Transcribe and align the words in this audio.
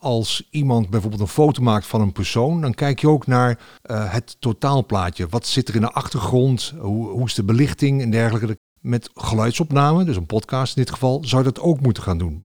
als 0.00 0.48
iemand 0.50 0.90
bijvoorbeeld 0.90 1.22
een 1.22 1.28
foto 1.28 1.62
maakt 1.62 1.86
van 1.86 2.00
een 2.00 2.12
persoon, 2.12 2.60
dan 2.60 2.74
kijk 2.74 3.00
je 3.00 3.08
ook 3.08 3.26
naar 3.26 3.58
uh, 3.90 4.12
het 4.12 4.36
totaalplaatje. 4.38 5.26
Wat 5.28 5.46
zit 5.46 5.68
er 5.68 5.74
in 5.74 5.80
de 5.80 5.92
achtergrond? 5.92 6.74
Hoe, 6.78 7.08
hoe 7.08 7.26
is 7.26 7.34
de 7.34 7.44
belichting 7.44 8.02
en 8.02 8.10
dergelijke? 8.10 8.58
Met 8.80 9.10
geluidsopname, 9.14 10.04
dus 10.04 10.16
een 10.16 10.26
podcast 10.26 10.76
in 10.76 10.82
dit 10.82 10.92
geval, 10.92 11.22
zou 11.24 11.44
je 11.44 11.52
dat 11.52 11.62
ook 11.62 11.80
moeten 11.80 12.02
gaan 12.02 12.18
doen. 12.18 12.44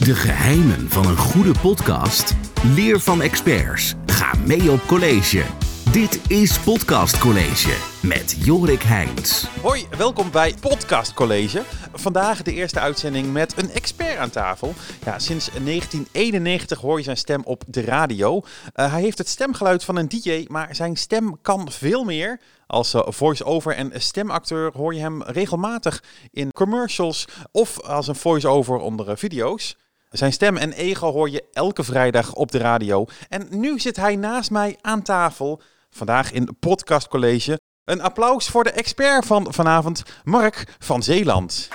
De 0.00 0.14
geheimen 0.14 0.90
van 0.90 1.06
een 1.06 1.16
goede 1.16 1.52
podcast? 1.60 2.34
Leer 2.62 3.00
van 3.00 3.22
experts. 3.22 3.94
Ga 4.06 4.32
mee 4.46 4.70
op 4.70 4.80
college. 4.86 5.65
Dit 5.96 6.30
is 6.30 6.58
Podcast 6.60 7.18
College 7.18 7.76
met 8.06 8.36
Jorik 8.44 8.82
Heijns. 8.82 9.48
Hoi, 9.62 9.86
welkom 9.98 10.30
bij 10.30 10.54
Podcast 10.60 11.14
College. 11.14 11.62
Vandaag 11.92 12.42
de 12.42 12.52
eerste 12.52 12.80
uitzending 12.80 13.32
met 13.32 13.58
een 13.58 13.70
expert 13.70 14.16
aan 14.16 14.30
tafel. 14.30 14.72
Ja, 15.04 15.18
sinds 15.18 15.50
1991 15.50 16.80
hoor 16.80 16.98
je 16.98 17.04
zijn 17.04 17.16
stem 17.16 17.42
op 17.44 17.62
de 17.66 17.80
radio. 17.80 18.36
Uh, 18.36 18.92
hij 18.92 19.00
heeft 19.00 19.18
het 19.18 19.28
stemgeluid 19.28 19.84
van 19.84 19.96
een 19.96 20.08
DJ, 20.08 20.44
maar 20.48 20.74
zijn 20.74 20.96
stem 20.96 21.38
kan 21.42 21.70
veel 21.70 22.04
meer. 22.04 22.40
Als 22.66 22.94
uh, 22.94 23.02
voice-over 23.06 23.74
en 23.74 23.90
stemacteur 23.94 24.70
hoor 24.74 24.94
je 24.94 25.00
hem 25.00 25.22
regelmatig 25.22 26.02
in 26.30 26.52
commercials 26.52 27.28
of 27.52 27.80
als 27.80 28.08
een 28.08 28.16
voice-over 28.16 28.78
onder 28.78 29.08
uh, 29.08 29.16
video's. 29.16 29.76
Zijn 30.10 30.32
stem 30.32 30.56
en 30.56 30.72
ego 30.72 31.12
hoor 31.12 31.30
je 31.30 31.44
elke 31.52 31.84
vrijdag 31.84 32.34
op 32.34 32.50
de 32.50 32.58
radio. 32.58 33.06
En 33.28 33.46
nu 33.50 33.78
zit 33.78 33.96
hij 33.96 34.16
naast 34.16 34.50
mij 34.50 34.78
aan 34.80 35.02
tafel. 35.02 35.60
Vandaag 35.96 36.32
in 36.32 36.56
Podcast 36.58 37.08
College. 37.08 37.60
Een 37.84 38.00
applaus 38.00 38.48
voor 38.48 38.64
de 38.64 38.70
expert 38.70 39.26
van 39.26 39.52
vanavond, 39.52 40.02
Mark 40.24 40.76
van 40.78 41.02
Zeeland. 41.02 41.68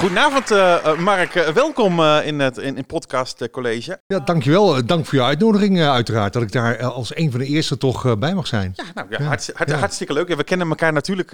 Goedenavond, 0.00 0.50
uh, 0.50 0.98
Mark. 0.98 1.34
Uh, 1.34 1.48
welkom 1.48 2.00
uh, 2.00 2.26
in 2.26 2.38
het 2.40 2.58
in, 2.58 2.76
in 2.76 2.86
podcast 2.86 3.50
college. 3.50 4.00
Ja, 4.06 4.18
dankjewel. 4.18 4.86
Dank 4.86 5.06
voor 5.06 5.18
je 5.18 5.24
uitnodiging, 5.24 5.82
uiteraard. 5.82 6.32
Dat 6.32 6.42
ik 6.42 6.52
daar 6.52 6.82
als 6.82 7.16
een 7.16 7.30
van 7.30 7.40
de 7.40 7.46
eerste 7.46 7.78
toch 7.78 8.18
bij 8.18 8.34
mag 8.34 8.46
zijn. 8.46 8.72
Ja, 8.74 8.84
nou, 8.94 9.06
ja, 9.10 9.22
Hartst 9.22 9.50
hart 9.54 9.70
ja. 9.70 9.76
hartstikke 9.76 10.12
leuk. 10.12 10.34
we 10.34 10.44
kennen 10.44 10.68
elkaar 10.68 10.92
natuurlijk 10.92 11.30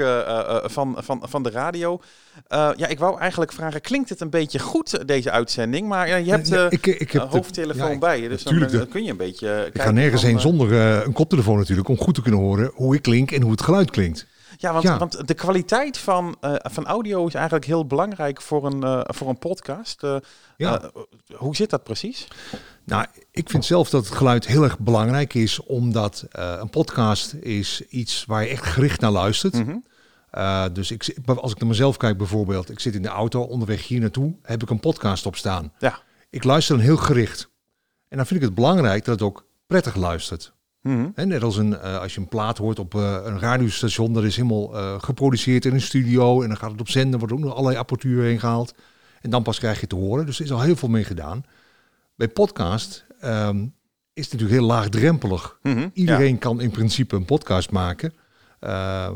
van, 0.65 0.97
van, 0.99 1.23
van 1.29 1.43
de 1.43 1.51
radio. 1.51 2.01
ja, 2.49 2.87
ik 2.87 2.99
wou 2.99 3.19
eigenlijk 3.21 3.53
vragen, 3.53 3.81
klinkt 3.81 4.09
het 4.09 4.21
een 4.21 4.31
beetje 4.31 4.59
goed, 4.59 5.07
deze 5.09 5.31
uitzending? 5.31 5.89
Maar 5.89 6.21
je 6.21 6.31
hebt 6.31 6.73
ik, 6.73 6.87
ik 6.87 7.11
heb 7.11 7.31
hoofdtelefoon 7.31 7.93
de, 7.93 7.99
bij 7.99 8.21
je, 8.21 8.29
dus 8.29 8.43
dan, 8.43 8.59
dan, 8.59 8.89
kun 8.89 9.05
je 9.05 9.11
een 9.11 9.17
beetje 9.17 9.71
Ik 9.73 9.83
ga 9.83 9.91
nergens 9.91 10.23
heen 10.23 10.41
zonder 10.41 10.73
een 11.07 11.13
koptelefoon 11.13 11.59
natuurlijk, 11.59 11.89
om 11.89 11.99
goed 11.99 12.15
te 12.15 12.23
kunnen 12.23 12.41
horen 12.41 12.71
hoe 12.75 12.95
ik 12.95 13.03
klink 13.03 13.31
en 13.31 13.43
hoe 13.43 13.51
het 13.51 13.63
geluid 13.63 13.91
klinkt. 13.91 14.27
Ja, 14.59 14.73
want, 14.73 14.99
want 14.99 15.29
de 15.29 15.35
kwaliteit 15.35 15.99
van, 15.99 16.37
uh, 16.41 16.55
van 16.59 16.87
audio 16.87 17.27
is 17.27 17.35
eigenlijk 17.35 17.65
heel 17.65 17.87
belangrijk 17.87 18.43
voor 18.43 18.67
een, 18.67 18.85
uh, 18.85 19.01
voor 19.05 19.29
een 19.29 19.39
podcast. 19.39 20.03
Uh, 20.03 20.17
ja. 20.57 20.91
hoe 21.35 21.57
zit 21.57 21.71
dat 21.71 21.83
precies? 21.83 22.29
Nou, 22.85 23.07
ik 23.31 23.51
vind 23.51 23.65
zelf 23.65 23.91
dat 23.91 24.05
het 24.07 24.15
geluid 24.15 24.47
heel 24.47 24.63
erg 24.63 24.79
belangrijk 24.79 25.35
is, 25.35 25.61
omdat 25.61 26.27
een 26.31 26.71
podcast 26.71 27.33
is 27.33 27.83
iets 27.89 28.25
waar 28.25 28.43
je 28.43 28.49
echt 28.49 28.65
gericht 28.65 29.01
naar 29.01 29.11
luistert. 29.11 29.55
Mm 29.55 29.83
-hmm. 30.31 30.73
dus 30.73 30.91
ik, 30.91 31.17
als 31.25 31.53
ik 31.53 31.59
naar 31.59 31.69
mezelf 31.69 31.97
kijk 31.97 32.19
bijvoorbeeld, 32.19 32.71
ik 32.71 32.81
zit 32.81 32.95
in 32.95 33.03
de 33.03 33.09
auto 33.09 33.43
onderweg 33.43 33.87
hier 33.87 34.01
naartoe, 34.01 34.37
heb 34.43 34.63
ik 34.63 34.71
een 34.71 34.81
podcast 34.81 35.27
op 35.27 35.37
staan. 35.37 35.73
Ja. 35.79 36.01
Ik 36.31 36.45
luister 36.45 36.77
dan 36.77 36.85
heel 36.85 36.97
gericht. 36.97 37.51
En 38.09 38.17
dan 38.17 38.27
vind 38.27 38.41
ik 38.41 38.47
het 38.47 38.55
belangrijk 38.55 39.05
dat 39.05 39.15
het 39.15 39.29
ook 39.29 39.47
prettig 39.67 39.95
luistert. 39.95 40.56
Mm 40.87 41.13
-hmm. 41.15 41.29
net 41.29 41.43
als 41.43 41.57
een, 41.57 41.71
uh, 41.71 41.99
als 41.99 42.15
je 42.15 42.21
een 42.21 42.29
plaat 42.29 42.59
hoort 42.59 42.79
op 42.79 42.95
uh, 42.95 43.17
een 43.25 43.39
radiostation, 43.39 44.13
dat 44.13 44.25
is 44.25 44.37
helemaal 44.37 44.75
uh, 44.75 45.01
geproduceerd 45.01 45.65
in 45.65 45.75
een 45.75 45.81
studio 45.81 46.43
en 46.43 46.49
dan 46.49 46.57
gaat 46.57 46.71
het 46.71 46.81
op 46.81 46.89
zender, 46.89 47.19
wordt 47.19 47.35
ook 47.35 47.41
nog 47.41 47.53
allerlei 47.53 47.77
apparatuur 47.77 48.23
heen 48.23 48.41
gehaald. 48.41 48.75
En 49.21 49.31
dan 49.31 49.43
pas 49.43 49.59
krijg 49.59 49.81
je 49.81 49.87
te 49.87 49.95
horen. 49.95 50.27
Dus 50.27 50.39
er 50.39 50.45
is 50.45 50.53
al 50.53 50.61
heel 50.61 50.77
veel 50.77 50.89
mee 50.89 51.05
gedaan. 51.05 51.45
Bij 52.15 52.29
podcast 52.29 53.07
um, 53.25 53.75
is 54.13 54.25
het 54.25 54.33
natuurlijk 54.33 54.61
heel 54.61 54.69
laagdrempelig. 54.69 55.59
Mm 55.63 55.73
-hmm. 55.73 55.91
Iedereen 55.93 56.33
ja. 56.33 56.39
kan 56.39 56.61
in 56.61 56.71
principe 56.71 57.17
een 57.17 57.25
podcast 57.25 57.71
maken. 57.71 58.13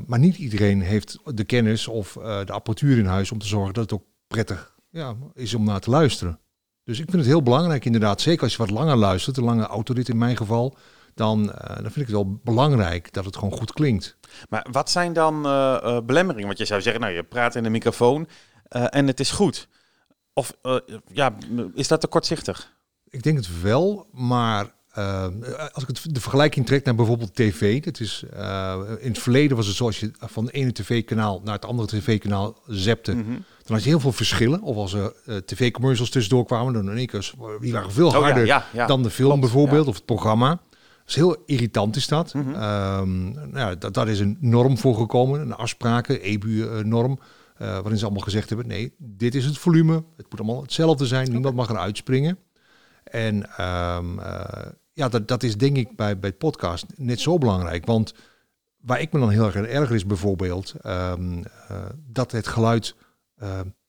maar 0.07 0.19
niet 0.19 0.37
iedereen 0.37 0.81
heeft 0.81 1.19
de 1.25 1.45
kennis 1.45 1.89
of 1.89 2.13
de 2.23 2.53
apparatuur 2.53 2.99
in 2.99 3.07
huis 3.07 3.33
om 3.33 3.39
te 3.39 3.47
zorgen 3.47 3.75
dat 3.75 3.83
het 3.83 3.93
ook 3.93 4.07
prettig 4.27 4.75
ja, 4.91 5.15
is 5.35 5.55
om 5.55 5.65
naar 5.65 5.81
te 5.81 5.91
luisteren. 5.91 6.39
Dus 6.85 6.99
ik 6.99 7.05
vind 7.11 7.17
het 7.17 7.27
heel 7.27 7.43
belangrijk 7.43 7.85
inderdaad, 7.85 8.21
zeker 8.21 8.43
als 8.43 8.53
je 8.53 8.59
wat 8.59 8.71
langer 8.71 8.97
luistert, 8.97 9.37
een 9.37 9.45
lange 9.45 9.67
autorit 9.67 10.09
in 10.09 10.19
mijn 10.19 10.37
geval, 10.37 10.77
dan, 11.15 11.43
uh, 11.43 11.67
dan 11.67 11.77
vind 11.77 11.97
ik 11.97 12.07
het 12.07 12.11
wel 12.11 12.41
belangrijk 12.45 13.13
dat 13.13 13.25
het 13.25 13.37
gewoon 13.37 13.59
goed 13.59 13.73
klinkt. 13.73 14.17
Maar 14.49 14.67
wat 14.71 14.91
zijn 14.91 15.13
dan 15.13 15.47
uh, 15.47 16.01
belemmeringen? 16.01 16.47
Want 16.47 16.59
je 16.59 16.65
zou 16.65 16.81
zeggen, 16.81 17.01
nou 17.01 17.15
je 17.15 17.23
praat 17.23 17.55
in 17.55 17.63
de 17.63 17.71
microfoon 17.71 18.29
en 18.69 19.07
het 19.07 19.21
is 19.21 19.31
goed. 19.31 19.69
Of 20.33 20.53
ja, 21.07 21.35
is 21.75 21.89
dat 21.89 22.01
te 22.01 22.07
kortzichtig? 22.07 22.73
Ik 23.09 23.23
denk 23.23 23.37
het 23.37 23.63
wel, 23.63 24.07
maar 24.13 24.75
als 25.73 25.83
ik 25.83 25.87
het, 25.87 26.15
de 26.15 26.21
vergelijking 26.21 26.67
trek 26.67 26.85
naar 26.85 26.95
bijvoorbeeld 26.95 27.35
tv, 27.35 27.83
dat 27.83 28.01
is, 28.01 28.25
in 28.99 29.09
het 29.09 29.19
verleden 29.19 29.57
was 29.57 29.67
het 29.67 29.77
zoals 29.77 30.01
je 30.01 30.11
van 30.19 30.45
het 30.45 30.55
ene 30.55 30.73
tv-kanaal 30.73 31.41
naar 31.45 31.55
het 31.55 31.65
andere 31.65 31.89
tv-kanaal 31.89 32.59
zepte. 32.67 33.13
Mm 33.13 33.25
-hmm. 33.25 33.45
Dan 33.63 33.75
had 33.75 33.83
je 33.83 33.89
heel 33.89 34.01
veel 34.01 34.13
verschillen. 34.13 34.63
Of 34.63 34.77
als 34.77 34.93
er 34.93 35.13
tv-commercials 35.45 36.11
tussendoor 36.11 36.45
kwamen, 36.45 36.73
dan 36.73 36.91
in 36.91 36.97
één 36.97 37.07
keer, 37.07 37.33
die 37.61 37.73
waren 37.73 37.93
veel 37.93 38.13
harder 38.13 38.43
oh, 38.43 38.49
ja, 38.49 38.67
ja, 38.73 38.81
ja. 38.81 38.87
dan 38.87 39.03
de 39.03 39.11
film 39.11 39.29
Klopt, 39.29 39.41
bijvoorbeeld, 39.41 39.87
of 39.87 39.95
het 39.95 40.05
programma 40.05 40.61
is 41.11 41.17
heel 41.17 41.43
irritant 41.47 41.97
is 41.97 42.09
dat. 42.09 42.35
Mm 42.35 42.43
-hmm. 42.43 42.63
um, 42.63 43.51
nou, 43.51 43.79
dat 43.79 43.95
daar 43.95 44.09
is 44.09 44.21
een 44.21 44.37
norm 44.41 44.79
voor 44.79 44.95
gekomen, 44.95 45.41
een 45.41 45.55
afspraken, 45.55 46.21
EBU-norm. 46.21 47.19
Uh, 47.59 47.69
waarin 47.69 47.99
ze 47.99 48.05
allemaal 48.05 48.23
gezegd 48.23 48.49
hebben, 48.49 48.67
nee, 48.67 48.95
dit 48.99 49.35
is 49.35 49.45
het 49.45 49.59
volume. 49.59 49.95
Het 49.95 50.31
moet 50.31 50.41
allemaal 50.41 50.63
hetzelfde 50.63 51.07
zijn. 51.07 51.21
Okay. 51.21 51.33
Niemand 51.33 51.55
mag 51.55 51.71
eruit 51.71 51.97
springen. 51.97 52.39
En 53.05 53.35
um, 53.37 54.19
uh, 54.19 54.45
ja, 54.93 55.09
dat, 55.09 55.29
dat 55.29 55.43
is 55.43 55.57
denk 55.57 55.77
ik 55.77 55.97
bij, 55.97 56.19
bij 56.19 56.33
podcast 56.33 56.87
net 56.97 57.21
zo 57.21 57.39
belangrijk. 57.39 57.87
Want 57.87 58.15
waar 58.81 59.01
ik 59.01 59.13
me 59.13 59.21
dan 59.21 59.31
heel 59.31 59.45
erg 59.45 59.55
erger 59.55 59.95
is 59.95 60.07
bijvoorbeeld... 60.07 60.75
Um, 60.87 61.39
uh, 61.39 61.45
dat 62.07 62.33
het 62.33 62.47
geluid 62.47 62.95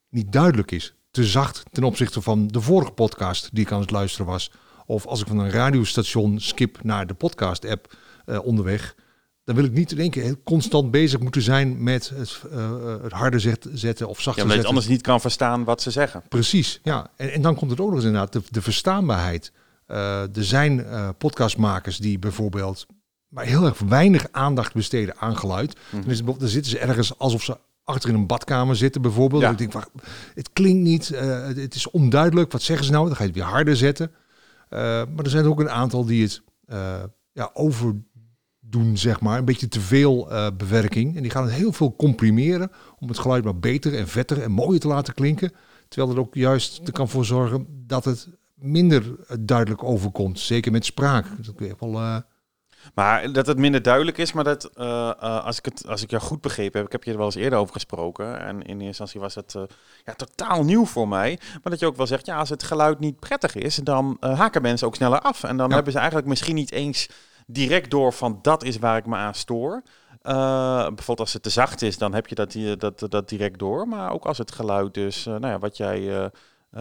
niet 0.10 0.32
duidelijk 0.32 0.72
is. 0.72 0.96
Te 1.12 1.24
zacht 1.24 1.64
ten 1.72 1.84
opzichte 1.84 2.22
van 2.22 2.48
de 2.48 2.62
vorige 2.62 2.92
podcast 2.92 3.50
die 3.54 3.66
ik 3.66 3.72
aan 3.72 3.80
het 3.80 3.92
luisteren 3.92 4.26
was 4.26 4.52
of 4.92 5.06
als 5.06 5.22
ik 5.22 5.28
van 5.28 5.40
een 5.40 5.52
radiostation 5.52 6.40
skip 6.40 6.80
naar 6.84 7.08
de 7.08 7.14
podcast-app 7.14 7.96
uh, 8.26 8.46
onderweg, 8.46 8.96
dan 9.44 9.56
wil 9.56 9.64
ik 9.64 9.72
niet 9.72 9.92
in 9.92 9.98
één 9.98 10.10
keer 10.10 10.36
constant 10.44 10.92
bezig 10.92 11.20
moeten 11.20 11.42
zijn 11.42 11.84
met 11.84 12.12
het, 12.16 12.42
uh, 12.54 13.02
het 13.02 13.12
harde 13.12 13.40
zet, 13.40 13.68
zetten 13.74 14.08
of 14.08 14.22
zacht 14.22 14.38
ja, 14.38 14.44
omdat 14.44 14.62
je 14.62 14.68
anders 14.68 14.88
niet 14.88 15.02
kan 15.02 15.22
verstaan 15.22 15.64
wat 15.64 15.82
ze 15.82 15.92
zeggen. 15.92 16.24
Precies, 16.30 16.80
ja. 16.84 17.10
En, 17.16 17.32
en 17.32 17.42
dan 17.42 17.56
komt 17.56 17.72
het 17.72 17.80
ook 17.80 17.88
nog 17.88 17.96
eens 17.96 18.06
inderdaad, 18.06 18.34
de, 18.34 18.42
de 18.50 18.62
verstaanbaarheid. 18.62 19.52
Uh, 19.88 20.22
er 20.22 20.44
zijn 20.44 20.86
podcastmakers 21.18 21.98
die 21.98 22.20
bijvoorbeeld 22.20 22.86
maar 23.28 23.46
heel 23.46 23.66
erg 23.66 23.80
weinig 23.80 24.26
aandacht 24.32 24.74
besteden 24.74 25.18
aan 25.18 25.38
geluid. 25.38 25.78
Mm. 25.90 26.04
Dan, 26.26 26.50
zitten 26.50 26.72
ze 26.72 26.80
ergens 26.80 27.18
alsof 27.18 27.44
ze 27.44 27.58
achter 27.84 28.10
in 28.10 28.16
een 28.16 28.28
badkamer 28.28 28.76
zitten 28.76 29.02
bijvoorbeeld. 29.02 29.42
Ja. 29.42 29.50
ik 29.50 29.58
denk, 29.58 29.74
wacht, 29.74 29.90
het 30.34 30.50
klinkt 30.54 30.84
niet, 30.84 31.10
uh, 31.10 31.46
het 31.46 31.76
is 31.76 31.90
onduidelijk. 31.92 32.52
Wat 32.52 32.62
zeggen 32.62 32.86
ze 32.86 32.92
nou? 32.92 33.06
Dan 33.06 33.16
ga 33.16 33.22
je 33.22 33.30
het 33.30 33.38
weer 33.38 33.48
harder 33.48 33.76
zetten. 33.76 34.12
Uh, 34.74 34.80
maar 34.80 35.24
er 35.24 35.30
zijn 35.30 35.46
ook 35.46 35.60
een 35.60 35.70
aantal 35.70 36.06
die 36.06 36.24
het 36.24 36.42
uh, 36.68 37.04
ja, 37.32 37.50
overdoen, 37.54 38.98
zeg 38.98 39.22
maar. 39.22 39.38
Een 39.38 39.46
beetje 39.46 39.68
te 39.68 39.80
veel 39.80 40.32
uh, 40.32 40.48
bewerking. 40.58 41.16
En 41.16 41.22
die 41.22 41.32
gaan 41.32 41.44
het 41.44 41.54
heel 41.54 41.74
veel 41.74 41.96
comprimeren 41.96 42.72
om 43.00 43.08
het 43.08 43.20
geluid 43.20 43.44
maar 43.44 43.60
beter 43.60 43.98
en 43.98 44.08
vetter 44.08 44.42
en 44.42 44.52
mooier 44.52 44.80
te 44.80 44.88
laten 44.88 45.14
klinken. 45.14 45.52
Terwijl 45.88 46.14
er 46.14 46.20
ook 46.20 46.36
juist 46.36 46.88
er 46.88 46.94
kan 46.94 47.10
voor 47.10 47.26
zorgen 47.26 47.66
dat 47.88 48.06
het 48.06 48.28
minder 48.56 49.16
duidelijk 49.40 49.84
overkomt. 49.84 50.40
Zeker 50.40 50.72
met 50.72 50.86
spraak. 50.86 51.26
Dat 51.46 51.56
kun 51.56 51.68
je 51.68 51.76
wel 51.80 52.24
maar 52.94 53.32
dat 53.32 53.48
het 53.48 53.58
minder 53.58 53.82
duidelijk 53.82 54.18
is, 54.18 54.34
maar 54.34 54.44
dat 54.44 54.70
uh, 54.78 54.86
uh, 54.86 55.46
als, 55.46 55.58
ik 55.58 55.66
het, 55.66 55.88
als 55.88 56.04
ik 56.04 56.10
jou 56.10 56.24
goed 56.24 56.42
begrepen 56.42 56.78
heb, 56.78 56.86
ik 56.86 56.92
heb 56.92 57.04
je 57.04 57.12
er 57.12 57.18
wel 57.18 57.26
eens 57.26 57.36
eerder 57.36 57.60
over 57.60 57.74
gesproken. 57.74 58.40
En 58.40 58.56
in 58.56 58.68
eerste 58.68 58.86
instantie 58.86 59.20
was 59.20 59.36
het 59.36 59.54
uh, 59.58 59.64
ja, 60.06 60.14
totaal 60.14 60.64
nieuw 60.64 60.86
voor 60.86 61.08
mij. 61.08 61.40
Maar 61.52 61.72
dat 61.72 61.80
je 61.80 61.86
ook 61.86 61.98
wel 61.98 62.08
zegt, 62.08 62.26
ja, 62.26 62.38
als 62.38 62.50
het 62.50 62.64
geluid 62.64 63.00
niet 63.00 63.20
prettig 63.20 63.56
is, 63.56 63.76
dan 63.76 64.18
haken 64.20 64.62
mensen 64.62 64.88
ook 64.88 64.96
sneller 64.96 65.20
af. 65.20 65.44
En 65.44 65.58
dan 65.58 65.70
ja. 65.70 65.76
hebben 65.76 65.92
ze 65.92 66.00
eigenlijk 66.00 66.28
misschien 66.28 66.56
niet 66.56 66.72
eens 66.72 67.10
direct 67.48 67.92
door 67.92 68.14
van 68.14 68.40
dat 68.42 68.64
is 68.64 68.80
waar 68.80 68.98
ik 68.98 69.06
me 69.06 69.16
aan 69.16 69.34
stoor. 69.34 69.82
bijvoorbeeld 70.22 71.20
als 71.20 71.34
het 71.34 71.44
te 71.44 71.50
zacht 71.50 71.82
is, 71.82 71.98
dan 71.98 72.14
heb 72.14 72.28
je 72.28 72.36
dat, 72.36 72.56
dat, 72.78 73.12
dat 73.12 73.30
direct 73.30 73.60
door. 73.60 73.88
Maar 73.88 74.12
ook 74.12 74.26
als 74.26 74.38
het 74.38 74.52
geluid 74.52 74.94
dus, 74.94 75.26
nou 75.26 75.48
ja, 75.48 75.60
wat 75.60 75.78
jij... 75.78 76.00
Uh, 76.00 76.26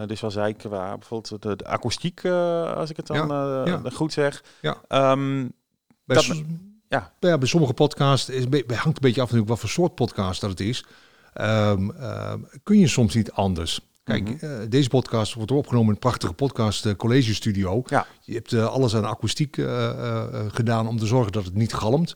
dus 0.05 0.21
wel 0.21 0.31
zei 0.31 0.55
qua 0.55 0.97
bijvoorbeeld 0.97 1.41
de, 1.41 1.55
de 1.55 1.65
akoestiek, 1.65 2.23
uh, 2.23 2.73
als 2.73 2.89
ik 2.89 2.97
het 2.97 3.07
dan 3.07 3.27
ja, 3.27 3.65
uh, 3.65 3.81
ja. 3.83 3.89
goed 3.89 4.13
zeg. 4.13 4.43
Ja. 4.61 5.11
Um, 5.11 5.53
bij, 6.05 6.15
dat, 6.15 6.43
ja. 6.87 7.13
ja. 7.19 7.37
bij 7.37 7.47
sommige 7.47 7.73
podcasts 7.73 8.29
is, 8.29 8.43
hangt 8.67 8.85
een 8.85 8.93
beetje 8.99 9.21
af 9.21 9.31
wat 9.31 9.59
voor 9.59 9.69
soort 9.69 9.95
podcast 9.95 10.41
dat 10.41 10.49
het 10.49 10.59
is. 10.59 10.85
Um, 11.41 11.91
uh, 11.91 12.33
kun 12.63 12.79
je 12.79 12.87
soms 12.87 13.15
niet 13.15 13.31
anders. 13.31 13.79
Kijk, 14.03 14.29
mm 14.29 14.37
-hmm. 14.39 14.61
uh, 14.61 14.69
deze 14.69 14.89
podcast 14.89 15.33
wordt 15.33 15.51
opgenomen 15.51 15.87
in 15.87 15.93
een 15.93 15.99
prachtige 15.99 16.33
podcast 16.33 16.85
uh, 16.85 16.93
college 16.93 17.33
studio. 17.33 17.83
Ja. 17.85 18.07
Je 18.21 18.33
hebt 18.33 18.51
uh, 18.51 18.65
alles 18.65 18.95
aan 18.95 19.05
akoestiek 19.05 19.55
gedaan 20.47 20.87
om 20.87 20.97
te 20.97 21.05
zorgen 21.05 21.31
dat 21.31 21.45
het 21.45 21.53
niet 21.53 21.73
galmt. 21.73 22.15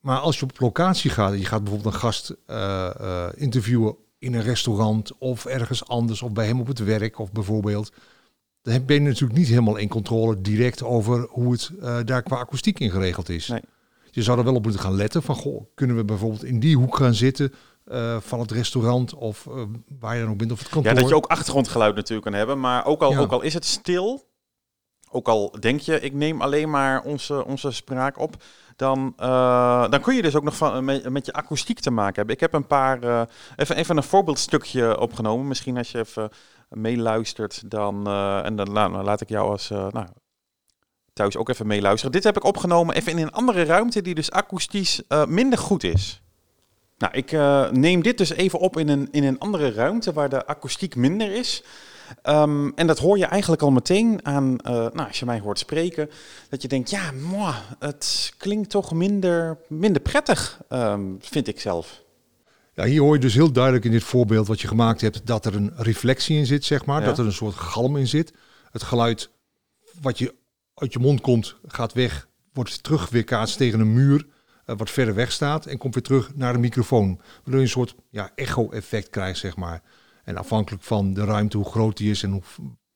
Maar 0.00 0.18
als 0.18 0.38
je 0.38 0.44
op 0.44 0.60
locatie 0.60 1.10
gaat, 1.10 1.38
je 1.38 1.44
gaat 1.44 1.64
bijvoorbeeld 1.64 1.94
een 1.94 2.00
gast 2.00 2.34
interviewen 3.36 3.96
in 4.18 4.34
een 4.34 4.42
restaurant 4.42 5.18
of 5.18 5.44
ergens 5.44 5.88
anders 5.88 6.22
of 6.22 6.32
bij 6.32 6.46
hem 6.46 6.60
op 6.60 6.66
het 6.66 6.78
werk 6.78 7.18
of 7.18 7.32
bijvoorbeeld. 7.32 7.92
Dan 8.68 8.84
ben 8.84 8.96
je 8.96 9.02
natuurlijk 9.02 9.38
niet 9.38 9.48
helemaal 9.48 9.76
in 9.76 9.88
controle 9.88 10.40
direct 10.40 10.82
over 10.82 11.26
hoe 11.30 11.52
het 11.52 11.70
uh, 11.80 11.98
daar 12.04 12.22
qua 12.22 12.36
akoestiek 12.36 12.80
in 12.80 12.90
geregeld 12.90 13.28
is. 13.28 13.48
Nee. 13.48 13.60
Je 14.10 14.22
zou 14.22 14.38
er 14.38 14.44
wel 14.44 14.54
op 14.54 14.62
moeten 14.62 14.80
gaan 14.80 14.96
letten 14.96 15.22
van, 15.22 15.34
goh, 15.34 15.64
kunnen 15.74 15.96
we 15.96 16.04
bijvoorbeeld 16.04 16.44
in 16.44 16.60
die 16.60 16.76
hoek 16.76 16.96
gaan 16.96 17.14
zitten 17.14 17.54
uh, 17.86 18.16
van 18.20 18.40
het 18.40 18.50
restaurant 18.50 19.14
of 19.14 19.46
uh, 19.50 19.62
waar 19.98 20.14
je 20.14 20.22
dan 20.22 20.30
ook 20.30 20.38
bent 20.38 20.52
of 20.52 20.58
het 20.58 20.68
kantoor. 20.68 20.92
Ja, 20.92 21.00
dat 21.00 21.08
je 21.08 21.14
ook 21.14 21.26
achtergrondgeluid 21.26 21.94
natuurlijk 21.94 22.26
kan 22.30 22.38
hebben, 22.38 22.60
maar 22.60 22.86
ook 22.86 23.02
al, 23.02 23.10
ja. 23.10 23.18
ook 23.18 23.32
al 23.32 23.40
is 23.40 23.54
het 23.54 23.64
stil, 23.64 24.28
ook 25.10 25.28
al 25.28 25.56
denk 25.60 25.80
je, 25.80 26.00
ik 26.00 26.12
neem 26.12 26.42
alleen 26.42 26.70
maar 26.70 27.02
onze, 27.02 27.44
onze 27.44 27.70
spraak 27.70 28.18
op, 28.18 28.42
dan, 28.76 29.14
uh, 29.20 29.90
dan 29.90 30.00
kun 30.00 30.14
je 30.14 30.22
dus 30.22 30.36
ook 30.36 30.42
nog 30.42 30.56
van, 30.56 30.84
met, 30.84 31.08
met 31.08 31.26
je 31.26 31.32
akoestiek 31.32 31.80
te 31.80 31.90
maken 31.90 32.14
hebben. 32.14 32.34
Ik 32.34 32.40
heb 32.40 32.52
een 32.52 32.66
paar, 32.66 33.04
uh, 33.04 33.22
even, 33.56 33.76
even 33.76 33.96
een 33.96 34.02
voorbeeldstukje 34.02 35.00
opgenomen. 35.00 35.48
Misschien 35.48 35.76
als 35.76 35.90
je 35.90 35.98
even 35.98 36.30
meeluistert, 36.68 37.70
dan, 37.70 38.08
uh, 38.08 38.44
en 38.44 38.56
dan, 38.56 38.72
nou, 38.72 39.02
laat 39.02 39.20
ik 39.20 39.28
jou 39.28 39.50
als 39.50 39.68
nou, 39.68 40.06
thuis 41.12 41.36
ook 41.36 41.48
even 41.48 41.66
meeluisteren. 41.66 42.12
Dit 42.12 42.24
heb 42.24 42.36
ik 42.36 42.44
opgenomen 42.44 42.94
even 42.94 43.12
in 43.12 43.18
een 43.18 43.32
andere 43.32 43.64
ruimte 43.64 44.02
die 44.02 44.14
dus 44.14 44.30
akoestisch 44.30 45.02
minder 45.26 45.58
goed 45.58 45.84
is. 45.84 46.22
Nou, 46.98 47.12
ik 47.14 47.32
neem 47.72 48.02
dit 48.02 48.18
dus 48.18 48.30
even 48.30 48.58
op 48.58 48.76
in 48.76 48.88
een, 48.88 49.08
in 49.10 49.24
een 49.24 49.38
andere 49.38 49.72
ruimte 49.72 50.12
waar 50.12 50.28
de 50.28 50.46
akoestiek 50.46 50.96
minder 50.96 51.32
is. 51.32 51.62
Um, 52.22 52.72
en 52.74 52.86
dat 52.86 52.98
hoor 52.98 53.18
je 53.18 53.24
eigenlijk 53.24 53.62
al 53.62 53.70
meteen 53.70 54.20
aan, 54.22 54.56
nou, 54.62 55.06
als 55.06 55.18
je 55.18 55.24
mij 55.24 55.40
hoort 55.40 55.58
spreken, 55.58 56.10
dat 56.48 56.62
je 56.62 56.68
denkt, 56.68 56.90
ja, 56.90 57.12
moi, 57.12 57.54
het 57.78 58.34
klinkt 58.38 58.70
toch 58.70 58.92
minder, 58.92 59.58
minder 59.68 60.02
prettig, 60.02 60.60
um, 60.68 61.16
vind 61.20 61.48
ik 61.48 61.60
zelf. 61.60 62.02
Ja, 62.78 62.84
hier 62.84 63.00
hoor 63.00 63.14
je 63.14 63.20
dus 63.20 63.34
heel 63.34 63.52
duidelijk 63.52 63.84
in 63.84 63.90
dit 63.90 64.02
voorbeeld 64.02 64.46
wat 64.46 64.60
je 64.60 64.68
gemaakt 64.68 65.00
hebt, 65.00 65.26
dat 65.26 65.46
er 65.46 65.54
een 65.54 65.72
reflectie 65.76 66.36
in 66.36 66.46
zit, 66.46 66.64
zeg 66.64 66.84
maar. 66.84 67.00
Ja. 67.00 67.06
Dat 67.06 67.18
er 67.18 67.24
een 67.24 67.32
soort 67.32 67.54
galm 67.54 67.96
in 67.96 68.06
zit. 68.06 68.32
Het 68.70 68.82
geluid 68.82 69.30
wat 70.00 70.18
je 70.18 70.34
uit 70.74 70.92
je 70.92 70.98
mond 70.98 71.20
komt, 71.20 71.56
gaat 71.66 71.92
weg, 71.92 72.28
wordt 72.52 72.82
terugweerkaatst 72.82 73.56
tegen 73.56 73.80
een 73.80 73.92
muur, 73.92 74.26
uh, 74.66 74.76
wat 74.76 74.90
verder 74.90 75.14
weg 75.14 75.32
staat, 75.32 75.66
en 75.66 75.78
komt 75.78 75.94
weer 75.94 76.02
terug 76.02 76.34
naar 76.34 76.52
de 76.52 76.58
microfoon. 76.58 77.20
Waardoor 77.34 77.54
je 77.54 77.60
een 77.60 77.68
soort 77.68 77.94
ja, 78.10 78.30
echo-effect 78.34 79.10
krijgt, 79.10 79.38
zeg 79.38 79.56
maar. 79.56 79.82
En 80.24 80.36
afhankelijk 80.36 80.82
van 80.82 81.14
de 81.14 81.24
ruimte, 81.24 81.56
hoe 81.56 81.70
groot 81.70 81.96
die 81.96 82.10
is 82.10 82.22
en 82.22 82.30
hoe, 82.30 82.42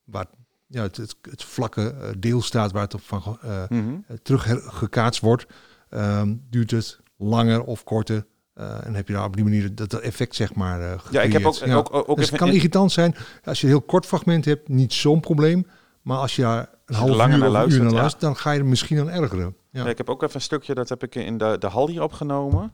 waar 0.04 0.26
ja, 0.66 0.82
het, 0.82 0.96
het, 0.96 1.16
het 1.22 1.44
vlakke 1.44 2.14
deel 2.18 2.42
staat 2.42 2.72
waar 2.72 2.82
het 2.82 2.94
op 2.94 3.02
van 3.02 3.38
uh, 3.44 3.62
mm 3.68 3.80
-hmm. 3.80 4.04
teruggekaatst 4.22 5.20
wordt, 5.20 5.46
um, 5.90 6.46
duurt 6.50 6.70
het 6.70 7.00
langer 7.16 7.64
of 7.64 7.84
korter. 7.84 8.26
Uh, 8.58 8.86
en 8.86 8.94
heb 8.94 9.08
je 9.08 9.14
daar 9.14 9.24
op 9.24 9.34
die 9.34 9.44
manier 9.44 9.74
dat, 9.74 9.94
effect 9.94 10.34
zeg 10.34 10.54
maar 10.54 10.80
uh, 10.80 10.92
Ja, 11.10 11.22
ik 11.22 11.32
heb 11.32 11.46
ook, 11.46 11.54
ja. 11.54 11.74
ook, 11.74 12.08
ook 12.08 12.16
dus 12.16 12.30
het 12.30 12.38
kan 12.38 12.48
irritant 12.48 12.92
zijn. 12.92 13.14
Als 13.44 13.60
je 13.60 13.66
een 13.66 13.72
heel 13.72 13.82
kort 13.82 14.06
fragment 14.06 14.44
hebt, 14.44 14.68
niet 14.68 14.92
zo'n 14.92 15.20
probleem. 15.20 15.66
Maar 16.02 16.18
als 16.18 16.36
je 16.36 16.42
daar 16.42 16.68
een 16.86 16.94
half 16.94 17.10
langer 17.10 17.34
uur 17.34 17.40
naar 17.40 17.48
luistert, 17.48 17.76
uur 17.76 17.82
naar 17.82 17.92
ja. 17.92 17.98
luistert, 17.98 18.22
dan 18.22 18.36
ga 18.36 18.50
je 18.50 18.58
er 18.58 18.66
misschien 18.66 19.00
aan 19.00 19.10
ergeren. 19.10 19.56
Ja. 19.70 19.86
Ik 19.86 19.98
heb 19.98 20.10
ook 20.10 20.22
even 20.22 20.34
een 20.34 20.40
stukje, 20.40 20.74
dat 20.74 20.88
heb 20.88 21.02
ik 21.02 21.14
in 21.14 21.38
de, 21.38 21.56
de 21.58 21.66
hal 21.66 21.88
hier 21.88 22.02
opgenomen. 22.02 22.72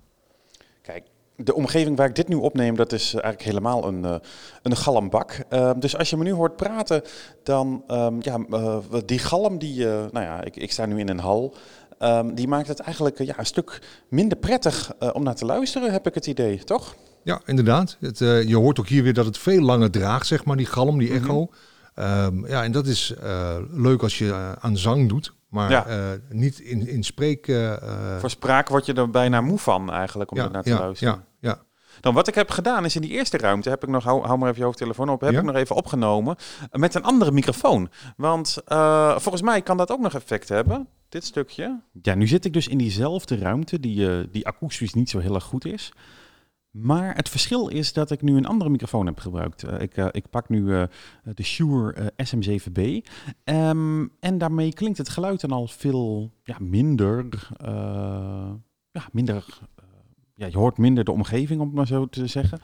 Kijk, 0.82 1.04
de 1.36 1.54
omgeving 1.54 1.96
waar 1.96 2.08
ik 2.08 2.14
dit 2.14 2.28
nu 2.28 2.34
opneem, 2.34 2.76
dat 2.76 2.92
is 2.92 3.12
eigenlijk 3.12 3.42
helemaal 3.42 3.86
een, 3.86 4.04
uh, 4.04 4.14
een 4.62 4.76
galmbak. 4.76 5.44
Uh, 5.50 5.70
dus 5.76 5.96
als 5.96 6.10
je 6.10 6.16
me 6.16 6.24
nu 6.24 6.32
hoort 6.32 6.56
praten, 6.56 7.02
dan 7.42 7.84
um, 7.88 8.18
ja, 8.20 8.38
uh, 8.50 8.76
die 9.04 9.18
galm, 9.18 9.58
die, 9.58 9.84
nou 9.86 10.20
ja, 10.20 10.44
ik, 10.44 10.56
ik 10.56 10.72
sta 10.72 10.86
nu 10.86 10.98
in 10.98 11.08
een 11.08 11.18
hal. 11.18 11.54
Um, 11.98 12.34
die 12.34 12.48
maakt 12.48 12.68
het 12.68 12.80
eigenlijk 12.80 13.18
ja, 13.18 13.38
een 13.38 13.46
stuk 13.46 13.82
minder 14.08 14.38
prettig 14.38 14.92
om 15.12 15.22
naar 15.22 15.34
te 15.34 15.44
luisteren, 15.44 15.92
heb 15.92 16.06
ik 16.06 16.14
het 16.14 16.26
idee, 16.26 16.64
toch? 16.64 16.94
Ja, 17.22 17.40
inderdaad. 17.44 17.96
Het, 18.00 18.18
je 18.18 18.56
hoort 18.56 18.80
ook 18.80 18.88
hier 18.88 19.02
weer 19.02 19.14
dat 19.14 19.24
het 19.24 19.38
veel 19.38 19.60
langer 19.60 19.90
draagt, 19.90 20.26
zeg 20.26 20.44
maar, 20.44 20.56
die 20.56 20.66
galm, 20.66 20.98
die 20.98 21.12
echo. 21.12 21.40
Mm 21.40 21.50
-hmm. 21.94 22.24
um, 22.24 22.46
ja, 22.46 22.64
en 22.64 22.72
dat 22.72 22.86
is 22.86 23.14
leuk 23.70 24.02
als 24.02 24.18
je 24.18 24.56
aan 24.60 24.76
zang 24.76 25.08
doet. 25.08 25.36
Maar 25.48 25.70
ja. 25.70 25.88
uh, 25.88 25.96
niet 26.28 26.58
in, 26.58 26.86
in 26.86 27.02
spreek... 27.02 27.46
Uh, 27.46 27.72
Voor 28.18 28.30
spraak 28.30 28.68
word 28.68 28.86
je 28.86 28.92
er 28.92 29.10
bijna 29.10 29.40
moe 29.40 29.58
van 29.58 29.92
eigenlijk, 29.92 30.30
om 30.30 30.36
ja, 30.36 30.44
er 30.44 30.50
naar 30.50 30.62
te 30.62 30.68
ja, 30.68 30.78
luisteren. 30.78 31.24
Ja, 31.40 31.48
ja. 31.48 31.62
Dan 32.00 32.14
wat 32.14 32.28
ik 32.28 32.34
heb 32.34 32.50
gedaan 32.50 32.84
is 32.84 32.96
in 32.96 33.02
die 33.02 33.10
eerste 33.10 33.36
ruimte, 33.36 33.68
heb 33.68 33.82
ik 33.82 33.88
nog, 33.88 34.04
hou, 34.04 34.26
hou 34.26 34.38
maar 34.38 34.48
even 34.48 34.60
je 34.60 34.66
hoofdtelefoon 34.66 35.08
op, 35.08 35.20
heb 35.20 35.32
ik 35.32 35.42
nog 35.42 35.54
even 35.54 35.76
opgenomen 35.76 36.36
met 36.70 36.94
een 36.94 37.02
andere 37.02 37.32
microfoon. 37.32 37.90
Want 38.16 38.56
uh, 38.68 39.18
volgens 39.18 39.42
mij 39.42 39.62
kan 39.62 39.76
dat 39.76 39.90
ook 39.90 40.00
nog 40.00 40.14
effect 40.14 40.48
hebben, 40.48 40.88
dit 41.08 41.24
stukje. 41.24 41.80
Ja, 42.02 42.14
nu 42.14 42.26
zit 42.26 42.44
ik 42.44 42.52
dus 42.52 42.68
in 42.68 42.78
diezelfde 42.78 43.38
ruimte, 43.38 43.80
die, 43.80 44.00
uh, 44.00 44.24
die 44.30 44.46
akoestisch 44.46 44.94
niet 44.94 45.10
zo 45.10 45.18
heel 45.18 45.34
erg 45.34 45.44
goed 45.44 45.64
is. 45.64 45.92
Maar 46.70 47.14
het 47.14 47.28
verschil 47.28 47.68
is 47.68 47.92
dat 47.92 48.10
ik 48.10 48.22
nu 48.22 48.36
een 48.36 48.46
andere 48.46 48.70
microfoon 48.70 49.06
heb 49.06 49.18
gebruikt. 49.18 49.64
Uh, 49.64 49.80
ik, 49.80 49.96
uh, 49.96 50.08
ik, 50.10 50.30
pak 50.30 50.48
nu 50.48 50.60
uh, 50.60 50.82
de 51.34 51.42
Shure 51.42 52.12
SM7B. 52.24 52.82
Um, 53.44 54.12
en 54.20 54.38
daarmee 54.38 54.72
klinkt 54.72 54.98
het 54.98 55.08
geluid 55.08 55.40
dan 55.40 55.50
al 55.50 55.66
veel 55.66 56.32
ja, 56.42 56.56
minder. 56.60 57.48
ja, 58.90 59.08
minder 59.12 59.44
ja, 60.38 60.46
je 60.46 60.58
hoort 60.58 60.78
minder 60.78 61.04
de 61.04 61.12
omgeving, 61.12 61.60
om 61.60 61.66
het 61.66 61.76
maar 61.76 61.86
zo 61.86 62.06
te 62.06 62.26
zeggen. 62.26 62.60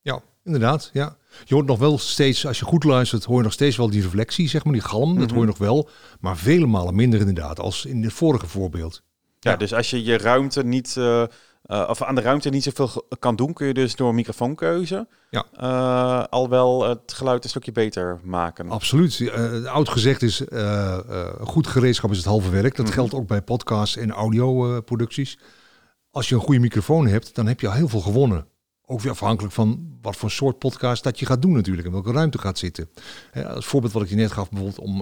Ja, 0.00 0.22
inderdaad. 0.48 0.90
Ja. 0.92 1.16
Je 1.44 1.54
hoort 1.54 1.66
nog 1.66 1.78
wel 1.78 1.98
steeds, 1.98 2.46
als 2.46 2.58
je 2.58 2.64
goed 2.64 2.84
luistert, 2.84 3.24
hoor 3.24 3.36
je 3.36 3.42
nog 3.42 3.52
steeds 3.52 3.76
wel 3.76 3.90
die 3.90 4.02
reflectie, 4.02 4.48
zeg 4.48 4.64
maar, 4.64 4.72
die 4.72 4.82
galm. 4.82 5.08
Mm 5.08 5.10
-hmm. 5.10 5.20
Dat 5.20 5.30
hoor 5.30 5.40
je 5.40 5.46
nog 5.46 5.58
wel. 5.58 5.88
Maar 6.20 6.36
vele 6.36 6.66
malen 6.66 6.94
minder 6.94 7.20
inderdaad, 7.20 7.60
als 7.60 7.84
in 7.84 8.02
het 8.02 8.12
vorige 8.12 8.46
voorbeeld. 8.46 9.02
Ja, 9.40 9.50
ja. 9.50 9.56
dus 9.56 9.74
als 9.74 9.90
je 9.90 10.04
je 10.04 10.18
ruimte 10.18 10.64
niet... 10.64 10.94
Uh, 10.98 11.22
uh, 11.66 11.86
of 11.88 12.02
aan 12.02 12.14
de 12.14 12.20
ruimte 12.20 12.50
niet 12.50 12.62
zoveel 12.62 13.06
kan 13.18 13.36
doen, 13.36 13.52
kun 13.52 13.66
je 13.66 13.74
dus 13.74 13.96
door 13.96 14.14
microfoonkeuze 14.14 15.06
ja. 15.30 15.44
uh, 15.60 16.24
al 16.24 16.48
wel 16.48 16.88
het 16.88 17.12
geluid 17.12 17.44
een 17.44 17.50
stukje 17.50 17.72
beter 17.72 18.20
maken. 18.22 18.70
Absoluut. 18.70 19.30
Oud 19.66 19.88
gezegd 19.88 20.22
is, 20.22 20.42
goed 21.40 21.66
gereedschap 21.66 22.10
is 22.10 22.16
het 22.16 22.26
halve 22.26 22.50
werk. 22.50 22.76
Dat 22.76 22.78
mm 22.78 22.84
-hmm. 22.84 22.92
geldt 22.92 23.14
ook 23.14 23.26
bij 23.26 23.42
podcasts 23.42 23.96
en 23.96 24.10
audioproducties. 24.10 25.38
Als 26.10 26.28
je 26.28 26.34
een 26.34 26.40
goede 26.40 26.60
microfoon 26.60 27.06
hebt, 27.06 27.34
dan 27.34 27.46
heb 27.46 27.60
je 27.60 27.66
al 27.66 27.72
heel 27.72 27.88
veel 27.88 28.00
gewonnen. 28.00 28.46
Ook 28.90 29.00
weer 29.00 29.12
afhankelijk 29.12 29.54
van 29.54 29.98
wat 30.02 30.16
voor 30.16 30.30
soort 30.30 30.58
podcast 30.58 31.04
dat 31.04 31.18
je 31.18 31.26
gaat 31.26 31.42
doen 31.42 31.52
natuurlijk. 31.52 31.86
En 31.86 31.92
welke 31.92 32.12
ruimte 32.12 32.38
gaat 32.38 32.58
zitten. 32.58 32.90
Als 33.46 33.66
voorbeeld 33.66 33.92
wat 33.92 34.02
ik 34.02 34.08
je 34.08 34.16
net 34.16 34.32
gaf, 34.32 34.50
bijvoorbeeld 34.50 34.78
om... 34.78 34.96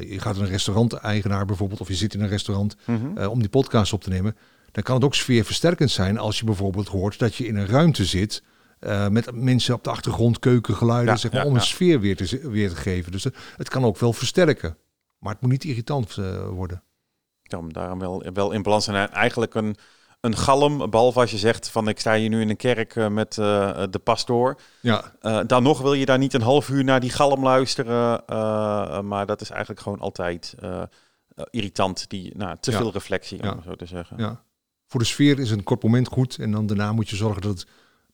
je 0.00 0.16
gaat 0.18 0.36
een 0.36 0.46
restaurant-eigenaar 0.46 1.44
bijvoorbeeld... 1.44 1.80
of 1.80 1.88
je 1.88 1.94
zit 1.94 2.14
in 2.14 2.20
een 2.20 2.28
restaurant 2.28 2.76
mm 2.84 2.96
-hmm. 2.96 3.26
om 3.26 3.38
die 3.38 3.48
podcast 3.48 3.92
op 3.92 4.02
te 4.02 4.10
nemen 4.10 4.36
dan 4.72 4.82
kan 4.82 4.94
het 4.94 5.04
ook 5.04 5.14
sfeerversterkend 5.14 5.90
zijn 5.90 6.18
als 6.18 6.38
je 6.38 6.44
bijvoorbeeld 6.44 6.88
hoort 6.88 7.18
dat 7.18 7.34
je 7.34 7.46
in 7.46 7.56
een 7.56 7.66
ruimte 7.66 8.04
zit 8.04 8.42
uh, 8.80 9.08
met 9.08 9.34
mensen 9.34 9.74
op 9.74 9.84
de 9.84 9.90
achtergrond, 9.90 10.38
keukengeluiden, 10.38 11.14
ja, 11.14 11.20
zeg 11.20 11.32
maar, 11.32 11.40
ja, 11.40 11.46
om 11.46 11.54
een 11.54 11.60
ja. 11.60 11.66
sfeer 11.66 12.00
weer 12.00 12.16
te, 12.16 12.50
weer 12.50 12.68
te 12.68 12.76
geven. 12.76 13.12
Dus 13.12 13.24
het 13.56 13.68
kan 13.68 13.84
ook 13.84 13.98
wel 13.98 14.12
versterken, 14.12 14.76
maar 15.18 15.32
het 15.32 15.42
moet 15.42 15.50
niet 15.50 15.64
irritant 15.64 16.14
worden. 16.50 16.82
Ja, 17.42 17.58
om 17.58 17.72
daarom 17.72 17.98
wel, 17.98 18.24
wel 18.32 18.52
in 18.52 18.62
balans 18.62 18.84
zijn. 18.84 19.08
Eigenlijk 19.08 19.54
een, 19.54 19.76
een 20.20 20.36
galm, 20.36 20.90
behalve 20.90 21.20
als 21.20 21.30
je 21.30 21.38
zegt 21.38 21.68
van 21.68 21.88
ik 21.88 22.00
sta 22.00 22.14
hier 22.14 22.28
nu 22.28 22.40
in 22.40 22.50
een 22.50 22.56
kerk 22.56 22.94
uh, 22.94 23.08
met 23.08 23.34
de 23.34 24.00
pastoor. 24.04 24.60
Ja. 24.80 25.12
dan 25.46 25.62
nog 25.62 25.80
wil 25.80 25.94
je 25.94 26.04
daar 26.04 26.18
niet 26.18 26.34
een 26.34 26.42
half 26.42 26.68
uur 26.68 26.84
naar 26.84 27.00
die 27.00 27.10
galm 27.10 27.42
luisteren, 27.42 28.22
maar 29.06 29.26
dat 29.26 29.40
is 29.40 29.50
eigenlijk 29.50 29.80
gewoon 29.80 30.00
altijd 30.00 30.54
irritant, 31.50 32.08
die 32.08 32.36
nou, 32.36 32.56
te 32.60 32.72
veel 32.72 32.92
reflectie, 32.92 33.52
om 33.52 33.62
zo 33.62 33.74
te 33.74 33.86
zeggen. 33.86 34.16
Ja 34.18 34.42
voor 34.90 35.00
de 35.00 35.06
sfeer 35.06 35.38
is 35.38 35.50
een 35.50 35.62
kort 35.62 35.82
moment 35.82 36.08
goed. 36.08 36.38
En 36.38 36.50
dan 36.50 36.66
daarna 36.66 36.92
moet 36.92 37.08
je 37.08 37.16
zorgen 37.16 37.42
dat 37.42 37.50
het 37.58 37.66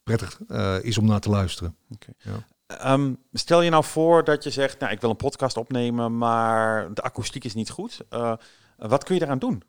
prettig 0.02 0.40
is 0.82 0.98
om 0.98 1.06
naar 1.06 1.20
te 1.20 1.30
luisteren. 1.30 1.76
Okay. 1.90 2.14
Ja. 2.18 2.92
Um, 2.92 3.18
stel 3.32 3.62
je 3.62 3.70
nou 3.70 3.84
voor 3.84 4.24
dat 4.24 4.44
je 4.44 4.50
zegt, 4.50 4.78
nou 4.78 4.92
ik 4.92 5.00
wil 5.00 5.10
een 5.10 5.16
podcast 5.16 5.56
opnemen, 5.56 6.18
maar 6.18 6.94
de 6.94 7.02
akoestiek 7.02 7.44
is 7.44 7.54
niet 7.54 7.70
goed. 7.70 8.00
Wat 8.76 9.04
kun 9.04 9.14
je 9.14 9.22
eraan 9.22 9.38
doen? 9.38 9.62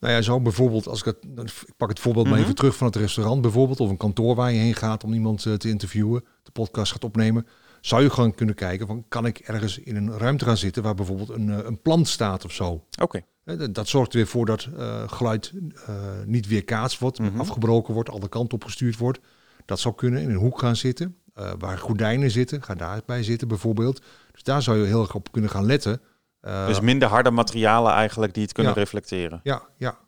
Nou 0.00 0.14
ja, 0.14 0.22
zo 0.22 0.40
bijvoorbeeld, 0.40 0.86
als 0.86 0.98
ik, 0.98 1.04
het, 1.04 1.50
ik 1.66 1.76
pak 1.76 1.88
het 1.88 2.00
voorbeeld 2.00 2.24
mm 2.24 2.32
-hmm. 2.32 2.40
maar 2.40 2.50
even 2.50 2.60
terug 2.60 2.76
van 2.76 2.86
het 2.86 2.96
restaurant 2.96 3.42
bijvoorbeeld, 3.42 3.80
of 3.80 3.90
een 3.90 3.96
kantoor 3.96 4.34
waar 4.34 4.52
je 4.52 4.58
heen 4.58 4.74
gaat 4.74 5.04
om 5.04 5.12
iemand 5.12 5.44
uh, 5.44 5.54
te 5.54 5.68
interviewen, 5.68 6.24
de 6.42 6.50
podcast 6.50 6.92
gaat 6.92 7.04
opnemen, 7.04 7.46
zou 7.80 8.02
je 8.02 8.10
gewoon 8.10 8.34
kunnen 8.34 8.54
kijken 8.54 8.86
van, 8.86 9.04
kan 9.08 9.26
ik 9.26 9.38
ergens 9.38 9.78
in 9.78 9.96
een 9.96 10.18
ruimte 10.18 10.44
gaan 10.44 10.56
zitten 10.56 10.82
waar 10.82 10.94
bijvoorbeeld 10.94 11.28
een, 11.28 11.48
een 11.66 11.82
plant 11.82 12.08
staat 12.08 12.44
of 12.44 12.52
zo. 12.52 12.68
Oké. 12.68 12.84
Okay. 13.02 13.24
Dat 13.70 13.88
zorgt 13.88 14.12
er 14.12 14.18
weer 14.18 14.26
voor 14.26 14.46
dat 14.46 14.68
uh, 14.76 15.02
geluid 15.06 15.52
uh, 15.54 15.94
niet 16.24 16.46
weerkaatst 16.46 16.98
wordt, 16.98 17.18
mm 17.18 17.28
-hmm. 17.28 17.40
afgebroken 17.40 17.94
wordt, 17.94 18.10
alle 18.10 18.28
kanten 18.28 18.54
opgestuurd 18.54 18.96
wordt. 18.96 19.18
Dat 19.64 19.80
zou 19.80 19.94
kunnen 19.94 20.22
in 20.22 20.30
een 20.30 20.36
hoek 20.36 20.58
gaan 20.58 20.76
zitten, 20.76 21.16
uh, 21.38 21.52
waar 21.58 21.78
gordijnen 21.78 22.30
zitten, 22.30 22.62
ga 22.62 22.74
daarbij 22.74 23.22
zitten 23.22 23.48
bijvoorbeeld. 23.48 24.02
Dus 24.32 24.42
daar 24.42 24.62
zou 24.62 24.78
je 24.78 24.86
heel 24.86 25.00
erg 25.00 25.14
op 25.14 25.32
kunnen 25.32 25.50
gaan 25.50 25.66
letten. 25.66 26.00
Dus 26.40 26.80
minder 26.80 27.08
harde 27.08 27.30
materialen 27.30 27.92
eigenlijk 27.92 28.34
die 28.34 28.42
het 28.42 28.52
kunnen 28.52 28.72
ja, 28.72 28.78
reflecteren. 28.78 29.40
Ja, 29.42 29.62
ja. 29.76 29.98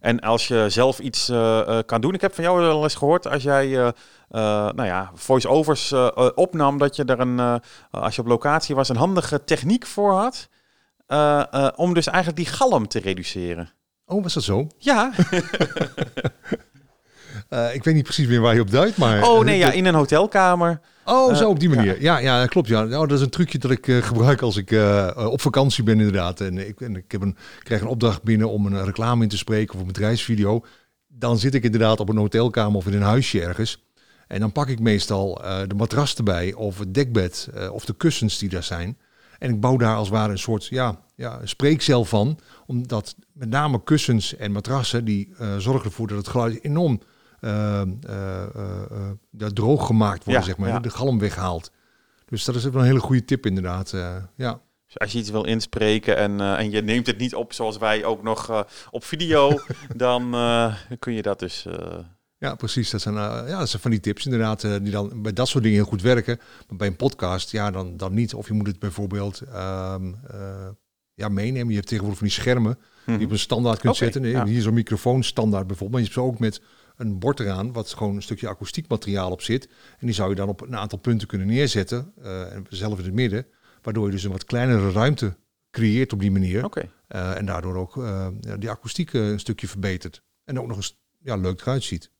En 0.00 0.20
als 0.20 0.48
je 0.48 0.64
zelf 0.68 0.98
iets 0.98 1.26
kan 1.86 2.00
doen, 2.00 2.14
ik 2.14 2.20
heb 2.20 2.34
van 2.34 2.44
jou 2.44 2.60
wel 2.60 2.82
eens 2.82 2.94
gehoord, 2.94 3.26
als 3.26 3.42
jij 3.42 3.92
nou 4.28 4.84
ja, 4.84 5.10
voice-overs 5.14 5.92
opnam, 6.34 6.78
dat 6.78 6.96
je 6.96 7.04
er 7.04 7.20
een, 7.20 7.60
als 7.90 8.14
je 8.14 8.20
op 8.20 8.26
locatie 8.26 8.74
was, 8.74 8.88
een 8.88 8.96
handige 8.96 9.44
techniek 9.44 9.86
voor 9.86 10.12
had. 10.12 10.48
Uh, 11.08 11.42
uh, 11.52 11.68
om 11.76 11.94
dus 11.94 12.06
eigenlijk 12.06 12.36
die 12.36 12.46
galm 12.46 12.88
te 12.88 12.98
reduceren. 12.98 13.70
Oh, 14.06 14.22
was 14.22 14.34
dat 14.34 14.42
zo? 14.42 14.66
Ja. 14.78 15.10
Eh, 17.48 17.74
ik 17.74 17.84
weet 17.84 17.94
niet 17.94 18.04
precies 18.04 18.26
meer 18.26 18.40
waar 18.40 18.54
je 18.54 18.60
op 18.60 18.70
duidt, 18.70 18.96
maar... 18.96 19.28
Oh 19.28 19.44
nee, 19.44 19.54
eh, 19.54 19.60
ja, 19.66 19.72
in 19.72 19.84
een 19.84 19.94
hotelkamer. 19.94 20.80
Oh, 21.10 21.34
zo 21.34 21.42
Eh, 21.42 21.48
op 21.48 21.60
die 21.60 21.68
manier. 21.68 22.02
Ja, 22.02 22.18
ja, 22.18 22.46
klopt. 22.46 22.68
Ja. 22.68 22.84
Nou, 22.84 23.06
dat 23.06 23.18
is 23.18 23.24
een 23.24 23.30
trucje 23.30 23.58
dat 23.58 23.70
ik 23.70 23.88
eh, 23.88 23.96
gebruik 23.96 24.42
als 24.42 24.56
ik 24.56 24.70
eh, 24.70 25.28
op 25.30 25.40
vakantie 25.40 25.84
ben 25.84 25.98
inderdaad. 25.98 26.40
En 26.40 26.68
ik, 26.68 26.80
en 26.80 26.96
ik 26.96 27.12
heb 27.12 27.22
een, 27.22 27.36
krijg 27.62 27.80
een 27.80 27.86
opdracht 27.86 28.22
binnen 28.22 28.50
om 28.50 28.66
een 28.66 28.84
reclame 28.84 29.22
in 29.22 29.28
te 29.28 29.36
spreken 29.36 29.74
of 29.74 29.80
een 29.80 29.86
bedrijfsvideo. 29.86 30.64
Dan 31.08 31.38
zit 31.38 31.54
ik 31.54 31.64
inderdaad 31.64 32.00
op 32.00 32.08
een 32.08 32.16
hotelkamer 32.16 32.76
of 32.76 32.86
in 32.86 32.94
een 32.94 33.02
huisje 33.02 33.42
ergens. 33.42 33.86
En 34.26 34.40
dan 34.40 34.52
pak 34.52 34.68
ik 34.68 34.80
meestal 34.80 35.40
de 35.66 35.74
matras 35.74 36.14
erbij 36.14 36.52
of 36.52 36.78
het 36.78 36.94
dekbed 36.94 37.48
of 37.72 37.84
de 37.84 37.94
kussens 37.94 38.38
die 38.38 38.48
daar 38.48 38.62
zijn. 38.62 38.96
En 39.38 39.50
ik 39.50 39.60
bouw 39.60 39.76
daar 39.76 39.96
als 39.96 40.08
het 40.08 40.16
ware 40.16 40.32
een 40.32 40.38
soort 40.38 40.66
ja, 40.66 41.00
ja, 41.14 41.40
spreekcel 41.44 42.04
van. 42.04 42.38
Omdat 42.66 43.14
met 43.32 43.48
name 43.48 43.82
kussens 43.84 44.36
en 44.36 44.52
matrassen 44.52 45.04
die 45.04 45.32
eh, 45.38 45.56
zorgen 45.56 45.84
ervoor 45.84 46.06
dat 46.06 46.16
het 46.16 46.28
geluid 46.28 46.64
enorm 46.64 47.00
eh, 47.40 47.80
eh, 47.80 47.86
eh, 48.54 49.10
eh, 49.38 49.46
droog 49.46 49.86
gemaakt 49.86 50.24
wordt, 50.24 50.40
Ja, 50.40 50.46
zeg 50.46 50.56
maar. 50.56 50.68
ja. 50.68 50.78
De 50.80 50.90
galm 50.90 51.18
weghaalt. 51.18 51.70
Dus 52.28 52.44
dat 52.44 52.54
is 52.54 52.64
wel 52.64 52.80
een 52.80 52.86
hele 52.86 53.00
goede 53.00 53.24
tip 53.24 53.46
inderdaad. 53.46 53.90
ja. 54.36 54.60
Dus 54.86 54.98
als 54.98 55.12
je 55.12 55.18
iets 55.18 55.30
wil 55.30 55.44
inspreken 55.44 56.16
en, 56.16 56.40
en 56.40 56.70
je 56.70 56.82
neemt 56.82 57.06
het 57.06 57.18
niet 57.18 57.34
op 57.34 57.52
zoals 57.52 57.78
wij 57.78 58.04
ook 58.04 58.22
nog 58.22 58.66
op 58.90 59.04
video, 59.04 59.60
dan 59.96 60.30
kun 60.98 61.12
je 61.12 61.22
dat 61.22 61.38
dus... 61.38 61.66
ja, 62.38 62.54
precies. 62.54 62.90
Dat 62.90 63.00
zijn, 63.00 63.14
ja, 63.14 63.58
dat 63.58 63.68
zijn 63.68 63.82
van 63.82 63.90
die 63.90 64.00
tips 64.00 64.24
inderdaad 64.24 64.60
die 64.60 64.90
dan 64.90 65.22
bij 65.22 65.32
dat 65.32 65.48
soort 65.48 65.62
dingen 65.62 65.78
heel 65.78 65.88
goed 65.88 66.02
werken. 66.02 66.38
Maar 66.68 66.76
bij 66.76 66.86
een 66.86 66.96
podcast, 66.96 67.50
ja, 67.50 67.70
dan, 67.70 67.96
dan 67.96 68.14
niet. 68.14 68.34
Of 68.34 68.46
je 68.48 68.54
moet 68.54 68.66
het 68.66 68.78
bijvoorbeeld 68.78 69.40
ehm, 69.40 70.12
eh, 70.30 70.68
ja, 71.14 71.28
meenemen. 71.28 71.68
Je 71.68 71.74
hebt 71.74 71.86
tegenwoordig 71.86 72.18
van 72.18 72.28
die 72.28 72.36
schermen 72.36 72.78
die 73.04 73.18
je 73.18 73.24
op 73.24 73.30
een 73.30 73.38
standaard 73.38 73.80
kunt 73.80 73.96
zetten. 73.96 74.22
Nee, 74.22 74.30
ja. 74.30 74.44
Hier 74.44 74.62
zo'n 74.62 74.74
microfoon 74.74 75.22
standaard 75.22 75.66
bijvoorbeeld. 75.66 75.90
Maar 75.90 76.00
je 76.00 76.14
hebt 76.14 76.26
ze 76.26 76.32
ook 76.32 76.38
met 76.38 76.60
een 76.98 77.18
bord 77.18 77.40
eraan, 77.40 77.72
wat 77.72 77.88
gewoon 77.94 78.16
een 78.16 78.22
stukje 78.22 78.48
akoestiekmateriaal 78.48 79.30
op 79.30 79.42
zit. 79.42 79.68
En 79.98 80.06
die 80.06 80.14
zou 80.14 80.28
je 80.30 80.34
dan 80.34 80.48
op 80.48 80.60
een 80.60 80.76
aantal 80.76 80.98
punten 80.98 81.28
kunnen 81.28 81.46
neerzetten, 81.46 82.12
eh, 82.22 82.52
en 82.54 82.66
zelf 82.68 82.98
in 82.98 83.04
het 83.04 83.14
midden. 83.14 83.46
Waardoor 83.82 84.06
je 84.06 84.12
dus 84.12 84.24
een 84.24 84.30
wat 84.32 84.44
kleinere 84.44 84.90
ruimte 84.92 85.36
creëert 85.70 86.12
op 86.12 86.20
die 86.20 86.30
manier. 86.30 86.64
Eh, 87.08 87.36
en 87.36 87.46
daardoor 87.46 87.76
ook 87.76 87.96
eh, 87.96 88.28
ja, 88.40 88.56
die 88.56 88.70
akoestiek 88.70 89.12
een 89.12 89.40
stukje 89.40 89.68
verbetert. 89.68 90.22
En 90.44 90.60
ook 90.60 90.66
nog 90.66 90.76
eens 90.76 91.00
ja, 91.18 91.36
leuk 91.36 91.60
eruit 91.60 91.82
ziet. 91.82 92.10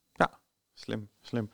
Slim, 0.74 1.08
slim. 1.20 1.50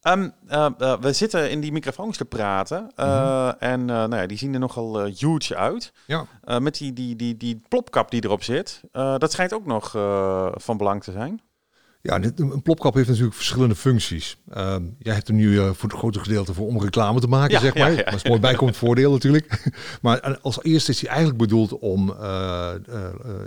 Ehm, 0.00 0.30
eh, 0.46 0.68
eh, 0.78 1.00
we 1.00 1.12
zitten 1.12 1.50
in 1.50 1.60
die 1.60 1.72
microfoons 1.72 2.16
te 2.16 2.24
praten. 2.24 2.92
eh, 2.94 3.62
En 3.62 3.84
nou 3.84 4.16
ja, 4.16 4.26
die 4.26 4.38
zien 4.38 4.52
er 4.52 4.58
nogal 4.60 5.04
huge 5.04 5.56
uit. 5.56 5.92
Ja. 6.06 6.26
Met 6.58 6.78
die, 6.78 6.92
die, 6.92 7.16
die, 7.16 7.36
die 7.36 7.62
plopkap 7.68 8.10
die 8.10 8.24
erop 8.24 8.42
zit. 8.42 8.80
dat 8.92 9.32
schijnt 9.32 9.52
ook 9.52 9.66
nog 9.66 9.90
van 10.62 10.76
belang 10.76 11.02
te 11.02 11.12
zijn. 11.12 11.40
Ja, 12.06 12.20
een 12.36 12.62
plopkap 12.62 12.94
heeft 12.94 13.08
natuurlijk 13.08 13.36
verschillende 13.36 13.74
functies. 13.74 14.36
Ehm, 14.50 14.82
jij 14.98 15.14
hebt 15.14 15.28
er 15.28 15.34
nu 15.34 15.58
eh, 15.58 15.64
voor 15.72 15.88
het 15.88 15.98
grote 15.98 16.20
gedeelte 16.20 16.54
voor 16.54 16.66
om 16.66 16.80
reclame 16.80 17.20
te 17.20 17.26
maken, 17.26 17.54
Ja, 17.54 17.60
zeg 17.60 17.74
ja, 17.74 17.80
maar. 17.86 17.92
ja. 17.96 18.02
Dat 18.02 18.14
is 18.14 18.24
mooi 18.24 18.40
bijkomend 18.40 18.76
voordeel 18.76 19.12
natuurlijk. 19.12 19.62
maar 20.02 20.38
als 20.40 20.62
eerste 20.62 20.90
is 20.90 21.00
hij 21.00 21.08
eigenlijk 21.10 21.38
bedoeld 21.38 21.78
om 21.78 22.14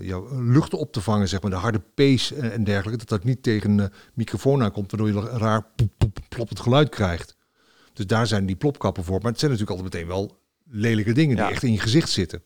ja, 0.01 0.21
lucht 0.31 0.73
op 0.73 0.91
te 0.91 1.01
vangen, 1.01 1.27
zeg 1.27 1.41
maar, 1.41 1.51
de 1.51 1.57
harde 1.57 1.81
pees 1.95 2.31
en, 2.33 2.51
en 2.51 2.63
dergelijke. 2.63 2.97
Dat 2.99 3.09
dat 3.09 3.23
niet 3.23 3.43
tegen 3.43 3.75
de 3.75 3.89
microfoon 4.13 4.63
aankomt, 4.63 4.91
waardoor 4.91 5.09
je 5.09 5.29
een 5.29 5.39
raar 5.39 5.65
ploppend 6.29 6.59
geluid 6.59 6.89
krijgt. 6.89 7.37
Dus 7.93 8.05
daar 8.07 8.27
zijn 8.27 8.45
die 8.45 8.55
plopkappen 8.55 9.03
voor. 9.03 9.19
Maar 9.21 9.31
het 9.31 9.39
zijn 9.39 9.51
natuurlijk 9.51 9.79
altijd 9.79 9.93
meteen 9.95 10.15
wel 10.15 10.39
lelijke 10.69 11.11
dingen 11.13 11.35
Ja. 11.35 11.43
die 11.43 11.53
echt 11.53 11.63
in 11.63 11.71
je 11.71 11.79
gezicht 11.79 12.09
zitten. 12.09 12.43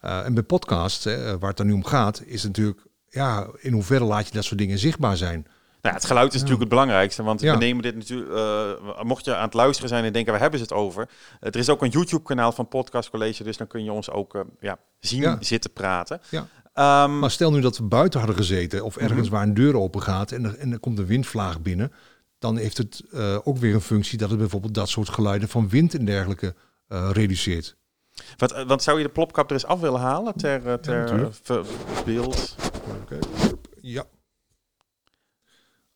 En 0.00 0.34
bij 0.34 0.42
podcasts, 0.42 1.04
hè, 1.04 1.38
waar 1.38 1.48
het 1.48 1.56
dan 1.56 1.66
nu 1.66 1.72
om 1.72 1.84
gaat, 1.84 2.22
is 2.26 2.42
natuurlijk, 2.42 2.80
ja, 3.14 3.46
in 3.58 3.72
hoeverre 3.72 4.04
laat 4.04 4.26
je 4.26 4.32
dat 4.34 4.44
soort 4.44 4.58
dingen 4.58 4.78
zichtbaar 4.78 5.16
zijn? 5.16 5.42
Nou, 5.42 5.96
ja, 5.96 6.00
het 6.02 6.04
geluid 6.04 6.28
is 6.28 6.34
natuurlijk 6.34 6.60
het 6.60 6.68
belangrijkste, 6.68 7.22
want 7.22 7.40
Ja. 7.40 7.52
we 7.52 7.58
nemen 7.58 7.82
dit 7.82 7.94
natuurlijk. 7.96 8.30
eh, 8.32 9.02
mocht 9.02 9.24
je 9.24 9.36
aan 9.36 9.44
het 9.44 9.54
luisteren 9.54 9.88
zijn 9.88 10.04
en 10.04 10.12
denken, 10.12 10.32
waar 10.32 10.40
hebben 10.40 10.58
ze 10.58 10.64
het 10.64 10.74
over? 10.74 11.08
er 11.40 11.56
is 11.56 11.68
ook 11.68 11.82
een 11.82 11.88
YouTube-kanaal 11.88 12.52
van 12.52 12.68
Podcast 12.68 13.10
College, 13.10 13.44
dus 13.44 13.56
dan 13.56 13.66
kun 13.66 13.84
je 13.84 13.92
ons 13.92 14.10
ook 14.10 14.34
eh, 14.34 14.40
ja, 14.60 14.78
zien 15.00 15.20
Ja. 15.22 15.36
zitten 15.40 15.72
praten. 15.72 16.20
Ja. 16.30 16.46
Ehm, 16.72 17.18
Maar 17.18 17.30
stel 17.30 17.52
nu 17.52 17.60
dat 17.60 17.76
we 17.76 17.82
buiten 17.84 18.18
hadden 18.20 18.38
gezeten 18.38 18.84
of 18.84 18.96
ergens 18.96 19.28
waar 19.28 19.42
een 19.42 19.54
deur 19.54 19.76
open 19.76 20.02
gaat 20.02 20.32
en 20.32 20.44
er, 20.44 20.58
en 20.58 20.72
er 20.72 20.78
komt 20.78 20.98
een 20.98 21.06
windvlaag 21.06 21.60
binnen, 21.60 21.92
dan 22.38 22.56
heeft 22.56 22.76
het 22.78 23.02
eh, 23.12 23.38
ook 23.44 23.58
weer 23.58 23.74
een 23.74 23.80
functie 23.80 24.18
dat 24.18 24.30
het 24.30 24.38
bijvoorbeeld 24.38 24.74
dat 24.74 24.88
soort 24.88 25.08
geluiden 25.08 25.48
van 25.48 25.68
wind 25.68 25.94
en 25.94 26.04
dergelijke 26.04 26.54
eh, 26.88 27.10
reduceert. 27.12 27.76
wat, 28.36 28.52
eh, 28.52 28.66
want 28.66 28.82
zou 28.82 28.98
je 28.98 29.04
de 29.04 29.10
plopkap 29.12 29.46
er 29.48 29.52
eens 29.54 29.66
af 29.66 29.80
willen 29.80 30.00
halen 30.00 30.36
ter, 30.36 30.66
eh, 30.66 30.74
ter 30.74 30.96
natuurlijk. 30.96 31.34
Eh. 33.08 33.18
Ja. 33.80 34.04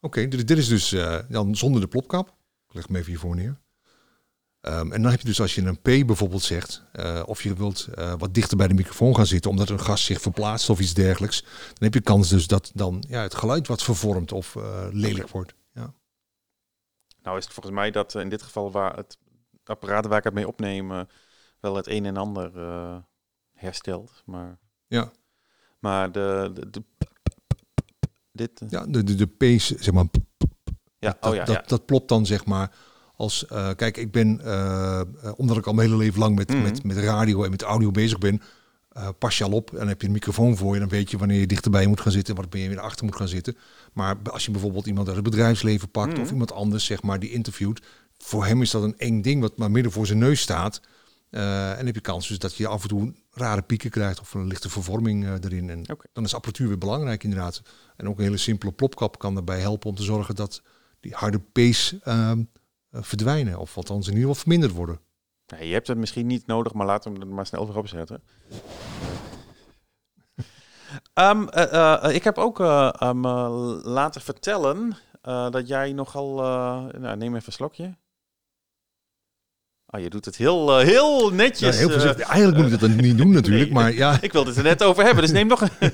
Oké, 0.01 0.29
dit, 0.29 0.49
dit 0.49 0.59
is 0.59 0.69
dus 0.69 0.93
eh, 0.93 1.19
dan 1.29 1.57
zonder 1.57 1.81
de 1.81 1.89
plopkap. 1.89 2.29
Ik 2.69 2.75
leg 2.75 2.87
hem 2.87 2.97
even 2.97 3.09
hiervoor 3.11 3.35
neer. 3.37 3.61
Ehm, 4.61 4.93
en 4.93 5.03
dan 5.03 5.11
heb 5.11 5.21
je 5.21 5.27
dus 5.27 5.41
als 5.41 5.55
je 5.55 5.63
een 5.63 5.81
P 5.81 6.07
bijvoorbeeld 6.07 6.43
zegt, 6.43 6.85
eh, 6.93 7.23
of 7.27 7.43
je 7.43 7.55
wilt 7.55 7.87
eh, 7.87 8.15
wat 8.19 8.35
dichter 8.35 8.57
bij 8.57 8.69
de 8.69 8.75
microfoon 8.75 9.17
gaan 9.17 9.27
zitten, 9.27 9.51
omdat 9.51 9.69
een 9.69 9.81
gast 9.81 10.05
zich 10.05 10.21
verplaatst 10.21 10.71
of 10.71 10.81
iets 10.81 10.95
dergelijks, 10.95 11.43
dan 11.43 11.75
heb 11.79 11.95
je 11.95 12.01
kans 12.01 12.29
dus 12.29 12.47
dat 12.47 12.71
dan 12.75 13.05
ja, 13.09 13.23
het 13.23 13.35
geluid 13.35 13.67
wat 13.67 13.83
vervormt 13.83 14.33
of 14.33 14.57
eh, 14.57 14.87
lelijk 14.91 15.29
wordt. 15.29 15.55
Ja. 15.73 15.95
Nou 17.23 17.37
is 17.39 17.45
het 17.45 17.55
volgens 17.55 17.75
mij 17.75 17.91
dat 17.91 18.15
eh, 18.15 18.23
in 18.23 18.29
dit 18.29 18.43
geval 18.43 18.71
waar 18.71 18.97
het 18.97 19.19
apparaat 19.65 20.07
waar 20.07 20.19
ik 20.19 20.25
het 20.25 20.35
mee 20.35 20.49
opneem 20.49 20.93
eh, 20.93 21.01
wel 21.61 21.77
het 21.77 21.87
een 21.87 22.07
en 22.07 22.17
ander 22.17 22.59
eh, 22.59 22.97
herstelt. 23.53 24.23
Maar, 24.27 24.59
Ja. 24.87 25.13
Maar 25.79 26.13
de, 26.13 26.51
de, 26.55 26.71
de 26.71 26.83
dit, 28.33 28.61
eh, 28.61 28.69
Ja, 28.71 28.87
de, 28.87 29.05
de, 29.05 29.15
de 29.15 29.27
P's, 29.27 29.67
zeg 29.77 29.95
maar, 29.95 30.05
ja, 30.99 31.17
dat, 31.21 31.31
oh 31.31 31.37
ja, 31.37 31.45
dat, 31.45 31.55
ja. 31.55 31.63
dat 31.67 31.87
plopt 31.87 32.09
dan 32.09 32.27
zeg 32.27 32.45
maar 32.47 32.71
als, 33.17 33.47
eh, 33.47 33.71
kijk, 33.77 33.97
ik 33.97 34.13
ben, 34.13 34.41
eh, 34.45 35.01
omdat 35.37 35.57
ik 35.57 35.67
al 35.67 35.73
mijn 35.73 35.89
hele 35.89 36.01
leven 36.03 36.19
lang 36.21 36.37
met, 36.37 36.49
Mhm. 36.49 36.63
met, 36.63 36.85
met 36.85 36.97
radio 36.97 37.45
en 37.45 37.51
met 37.51 37.63
audio 37.63 37.91
bezig 37.91 38.19
ben, 38.19 38.43
pas 39.19 39.39
je 39.39 39.45
al 39.45 39.53
op 39.53 39.71
en 39.73 39.79
dan 39.79 39.89
heb 39.89 40.01
je 40.01 40.07
een 40.07 40.13
microfoon 40.13 40.57
voor 40.57 40.75
je, 40.75 40.81
dan 40.81 40.89
weet 40.89 41.11
je 41.11 41.19
wanneer 41.19 41.41
je 41.41 41.47
dichterbij 41.47 41.87
moet 41.87 42.01
gaan 42.01 42.13
zitten 42.13 42.35
en 42.37 42.43
wat 42.43 42.61
je 42.61 42.69
weer 42.69 42.81
achter 42.81 43.05
moet 43.05 43.17
gaan 43.17 43.29
zitten. 43.29 43.57
Maar 43.93 44.17
als 44.31 44.45
je 44.45 44.51
bijvoorbeeld 44.51 44.87
iemand 44.87 45.07
uit 45.07 45.17
het 45.17 45.25
bedrijfsleven 45.25 45.91
pakt 45.91 46.13
Mhm. 46.13 46.21
of 46.21 46.31
iemand 46.31 46.53
anders, 46.53 46.85
zeg 46.85 47.03
maar, 47.03 47.19
die 47.19 47.31
interviewt, 47.33 47.83
voor 48.19 48.47
hem 48.47 48.63
is 48.63 48.71
dat 48.71 48.83
een 48.83 48.99
eng 48.99 49.23
ding 49.23 49.41
wat 49.41 49.57
maar 49.57 49.71
midden 49.71 49.93
voor 49.93 50.07
zijn 50.07 50.19
neus 50.19 50.41
staat. 50.41 50.81
Eh, 51.31 51.71
en 51.71 51.77
dan 51.77 51.87
heb 51.87 51.95
je 51.95 52.01
kans 52.01 52.29
dus 52.29 52.39
dat 52.39 52.55
je 52.57 52.67
af 52.67 52.83
en 52.83 52.89
toe 52.89 53.15
rare 53.31 53.63
pieken 53.63 53.91
krijgt 53.91 54.21
of 54.21 54.35
een 54.35 54.47
lichte 54.47 54.71
vervorming 54.71 55.25
eh, 55.25 55.33
erin. 55.33 55.71
En 55.71 55.85
dan 56.13 56.25
is 56.25 56.35
apparatuur 56.35 56.69
weer 56.69 56.79
belangrijk 56.79 57.25
inderdaad. 57.25 57.63
En 57.97 58.09
ook 58.09 58.19
een 58.19 58.25
hele 58.25 58.37
simpele 58.37 58.73
plopkap 58.73 59.19
kan 59.19 59.37
erbij 59.37 59.61
helpen 59.61 59.89
om 59.91 59.97
te 59.97 60.03
zorgen 60.03 60.35
dat 60.35 60.63
die 61.01 61.15
harde 61.15 61.39
pees 61.41 61.99
ehm, 62.03 62.43
eh, 62.91 63.03
verdwijnen. 63.03 63.59
Of 63.59 63.77
althans 63.77 64.07
in 64.07 64.13
ieder 64.13 64.29
geval 64.29 64.43
verminderd 64.43 64.73
worden. 64.73 65.01
Nee, 65.47 65.67
je 65.69 65.73
hebt 65.75 65.87
het 65.87 65.99
misschien 65.99 66.27
niet 66.27 66.47
nodig, 66.47 66.73
maar 66.73 66.87
laten 66.87 67.13
we 67.13 67.19
hem 67.19 67.29
er 67.29 67.35
maar 67.35 67.47
snel 67.47 67.67
weer 67.67 67.77
opzetten. 67.77 68.23
Ehm, 71.15 71.47
eh, 71.49 72.05
eh, 72.05 72.15
ik 72.15 72.25
heb 72.25 72.39
ook 72.39 72.61
eh, 72.61 72.93
ehm, 72.99 73.25
eh, 73.25 73.79
laten 73.83 74.21
vertellen 74.21 74.97
eh, 75.23 75.51
dat 75.51 75.69
jij 75.69 75.93
nogal... 75.93 76.39
eh, 76.39 77.01
nou, 77.01 77.17
neem 77.17 77.35
even 77.35 77.47
een 77.47 77.53
slokje. 77.53 77.97
Ah, 79.91 80.01
je 80.03 80.11
doet 80.11 80.25
het 80.25 80.37
heel, 80.37 80.79
eh, 80.81 80.87
heel 80.87 81.29
Ja, 81.29 81.35
netjes. 81.35 81.77
heel 81.79 81.87
eh, 81.87 81.93
voorzichtig. 81.93 82.27
Eigenlijk 82.29 82.63
moet 82.63 82.73
ik 82.73 82.81
dat 82.81 82.91
niet 82.91 83.19
doen 83.19 83.31
natuurlijk. 83.41 83.65
Nee. 83.65 83.73
Maar 83.73 83.93
ja, 83.93 84.19
ik 84.21 84.33
wilde 84.33 84.49
het 84.49 84.59
er 84.59 84.65
net 84.65 84.83
over 84.83 85.05
hebben, 85.05 85.23
dus 85.23 85.33
neem 85.33 85.47
nog 85.47 85.61
een... 85.61 85.93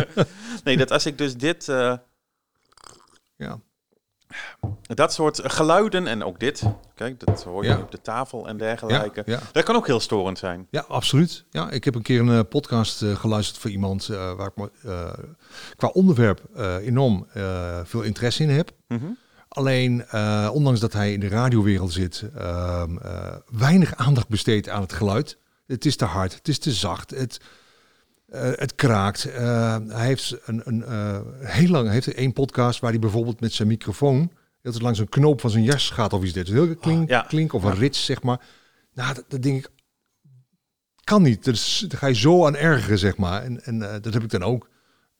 nee, 0.64 0.76
dat 0.76 0.90
als 0.90 1.06
ik 1.06 1.18
dus 1.18 1.36
dit... 1.36 1.68
eh, 1.68 1.94
ja. 3.36 3.60
dat 4.82 5.12
soort 5.12 5.40
geluiden 5.44 6.06
en 6.06 6.24
ook 6.24 6.40
dit... 6.40 6.62
Kijk, 6.94 7.26
dat 7.26 7.44
hoor 7.44 7.62
je 7.64 7.68
Ja. 7.70 7.78
op 7.78 7.90
de 7.90 8.00
tafel 8.00 8.48
en 8.48 8.56
dergelijke. 8.56 9.22
ja. 9.26 9.40
Dat 9.52 9.64
kan 9.64 9.76
ook 9.76 9.86
heel 9.86 10.00
storend 10.00 10.38
zijn. 10.38 10.66
ja, 10.70 10.84
absoluut. 10.88 11.44
Ja, 11.50 11.70
ik 11.70 11.84
heb 11.84 11.94
een 11.94 12.02
keer 12.02 12.20
een 12.20 12.48
podcast 12.48 13.04
geluisterd 13.14 13.58
voor 13.58 13.70
iemand 13.70 14.06
waar 14.06 14.50
ik 14.54 14.70
qua 15.76 15.88
onderwerp 15.88 16.40
enorm 16.82 17.26
veel 17.84 18.02
interesse 18.02 18.42
in 18.42 18.50
heb. 18.50 18.70
Mhm. 18.88 19.06
Alleen, 19.50 20.06
eh, 20.06 20.50
ondanks 20.52 20.80
dat 20.80 20.92
hij 20.92 21.12
in 21.12 21.20
de 21.20 21.28
radiowereld 21.28 21.92
zit, 21.92 22.24
ehm, 22.36 22.98
eh, 22.98 23.36
weinig 23.46 23.94
aandacht 23.96 24.28
besteedt 24.28 24.68
aan 24.68 24.80
het 24.80 24.92
geluid. 24.92 25.38
Het 25.66 25.84
is 25.84 25.96
te 25.96 26.04
hard, 26.04 26.34
het 26.34 26.48
is 26.48 26.58
te 26.58 26.72
zacht, 26.72 27.10
het, 27.10 27.40
eh, 28.28 28.50
het 28.54 28.74
kraakt. 28.74 29.22
Hij 29.22 30.06
heeft 30.06 30.36
een, 30.44 30.62
een 30.64 30.84
heel 31.38 31.68
lang, 31.68 31.84
hij 31.84 31.94
heeft 31.94 32.14
één 32.14 32.32
podcast 32.32 32.80
waar 32.80 32.90
hij 32.90 32.98
bijvoorbeeld 32.98 33.40
met 33.40 33.52
zijn 33.52 33.68
microfoon 33.68 34.32
heel 34.62 34.72
langs 34.78 34.98
een 34.98 35.08
knoop 35.08 35.40
van 35.40 35.50
zijn 35.50 35.64
jas 35.64 35.90
gaat 35.90 36.12
of 36.12 36.22
iets 36.22 36.32
dit. 36.32 36.48
Heel 36.48 36.76
klink, 36.76 37.08
ja. 37.08 37.20
klink 37.20 37.52
of 37.52 37.62
een 37.62 37.74
rits, 37.74 38.04
zeg 38.04 38.22
maar. 38.22 38.40
Nou, 38.94 39.14
dat, 39.14 39.24
dat 39.28 39.42
denk 39.42 39.58
ik, 39.58 39.70
kan 41.04 41.22
niet. 41.22 41.44
Dus, 41.44 41.84
daar 41.88 41.98
ga 41.98 42.06
je 42.06 42.14
zo 42.14 42.46
aan 42.46 42.56
ergeren, 42.56 42.98
zeg 42.98 43.16
maar. 43.16 43.42
En, 43.42 43.64
en 43.64 43.78
dat 43.78 44.14
heb 44.14 44.22
ik 44.22 44.30
dan 44.30 44.42
ook. 44.42 44.68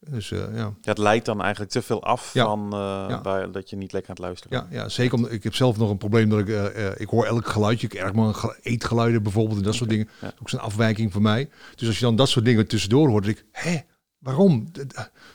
Dus 0.09 0.30
eh, 0.33 0.54
ja. 0.54 0.73
Dat 0.80 0.99
leidt 0.99 1.25
dan 1.25 1.40
eigenlijk 1.42 1.71
te 1.73 1.83
veel 1.83 2.02
af 2.02 2.35
Ja. 2.35 2.45
van 2.45 2.73
eh, 2.73 2.78
Ja. 3.09 3.21
waar, 3.23 3.52
dat 3.52 3.71
je 3.71 3.76
niet 3.76 3.92
lekker 3.92 4.11
aan 4.11 4.16
het 4.16 4.25
luisteren 4.25 4.57
Ja, 4.59 4.62
bent. 4.64 4.75
ja, 4.83 4.88
zeker. 4.88 5.14
Omdat 5.14 5.33
ik 5.33 5.42
heb 5.42 5.54
zelf 5.54 5.76
nog 5.76 5.90
een 5.90 5.97
probleem 5.99 6.28
dat 6.28 6.38
ik, 6.38 6.49
eh, 6.49 6.87
ik 6.97 7.09
hoor 7.09 7.25
elk 7.26 7.47
geluidje. 7.47 7.87
Ik 7.87 7.95
erg 7.95 8.12
maar 8.12 8.26
een 8.26 8.35
ge- 8.35 8.59
eetgeluiden 8.62 9.23
bijvoorbeeld 9.23 9.59
en 9.59 9.64
dat 9.64 9.75
soort 9.75 9.90
dingen. 9.90 10.09
ja. 10.21 10.33
Ook 10.40 10.49
zo'n 10.49 10.61
afwijking 10.61 11.12
voor 11.12 11.23
mij. 11.23 11.49
Dus 11.75 11.87
als 11.88 11.99
je 11.99 12.04
dan 12.04 12.16
dat 12.16 12.28
soort 12.28 12.45
dingen 12.45 12.66
tussendoor 12.66 13.09
hoort, 13.09 13.25
denk 13.25 13.38
ik, 13.38 13.45
hé, 13.52 13.78
waarom? 14.19 14.71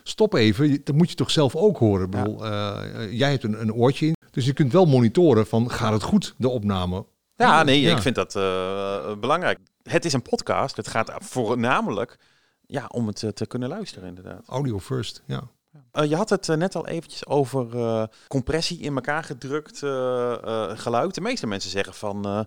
Stop 0.02 0.34
even, 0.34 0.80
dat 0.84 0.94
moet 0.94 1.10
je 1.10 1.16
toch 1.16 1.30
zelf 1.30 1.56
ook 1.56 1.78
horen. 1.78 2.04
Ik 2.04 2.10
bedoel, 2.10 2.46
jij 3.10 3.30
hebt 3.30 3.44
een, 3.44 3.60
een 3.60 3.72
oortje 3.72 4.06
in, 4.06 4.14
dus 4.30 4.44
je 4.44 4.52
kunt 4.52 4.72
wel 4.72 4.86
monitoren 4.86 5.46
van 5.46 5.70
gaat 5.70 5.92
het 5.92 6.02
goed, 6.02 6.34
de 6.38 6.48
opname. 6.48 7.04
Ja, 7.36 7.62
nee, 7.62 7.80
ik 7.82 7.98
vind 7.98 8.14
dat 8.14 8.32
belangrijk. 9.20 9.58
Het 9.82 10.04
is 10.04 10.12
een 10.12 10.22
podcast. 10.22 10.76
Het 10.76 10.88
gaat 10.88 11.12
voornamelijk 11.18 12.18
ja, 12.66 12.86
om 12.92 13.06
het 13.06 13.22
eh, 13.22 13.30
te 13.30 13.46
kunnen 13.46 13.68
luisteren, 13.68 14.08
inderdaad. 14.08 14.42
Audio 14.46 14.78
first, 14.78 15.22
ja. 15.26 15.42
Eh, 15.92 16.04
je 16.04 16.16
had 16.16 16.30
het 16.30 16.48
eh, 16.48 16.56
net 16.56 16.74
al 16.74 16.86
eventjes 16.86 17.26
over 17.26 18.08
compressie 18.28 18.80
in 18.80 18.94
elkaar 18.94 19.24
gedrukt 19.24 19.78
geluid. 20.80 21.14
De 21.14 21.20
meeste 21.20 21.46
mensen 21.46 21.70
zeggen 21.70 21.94
van, 21.94 22.46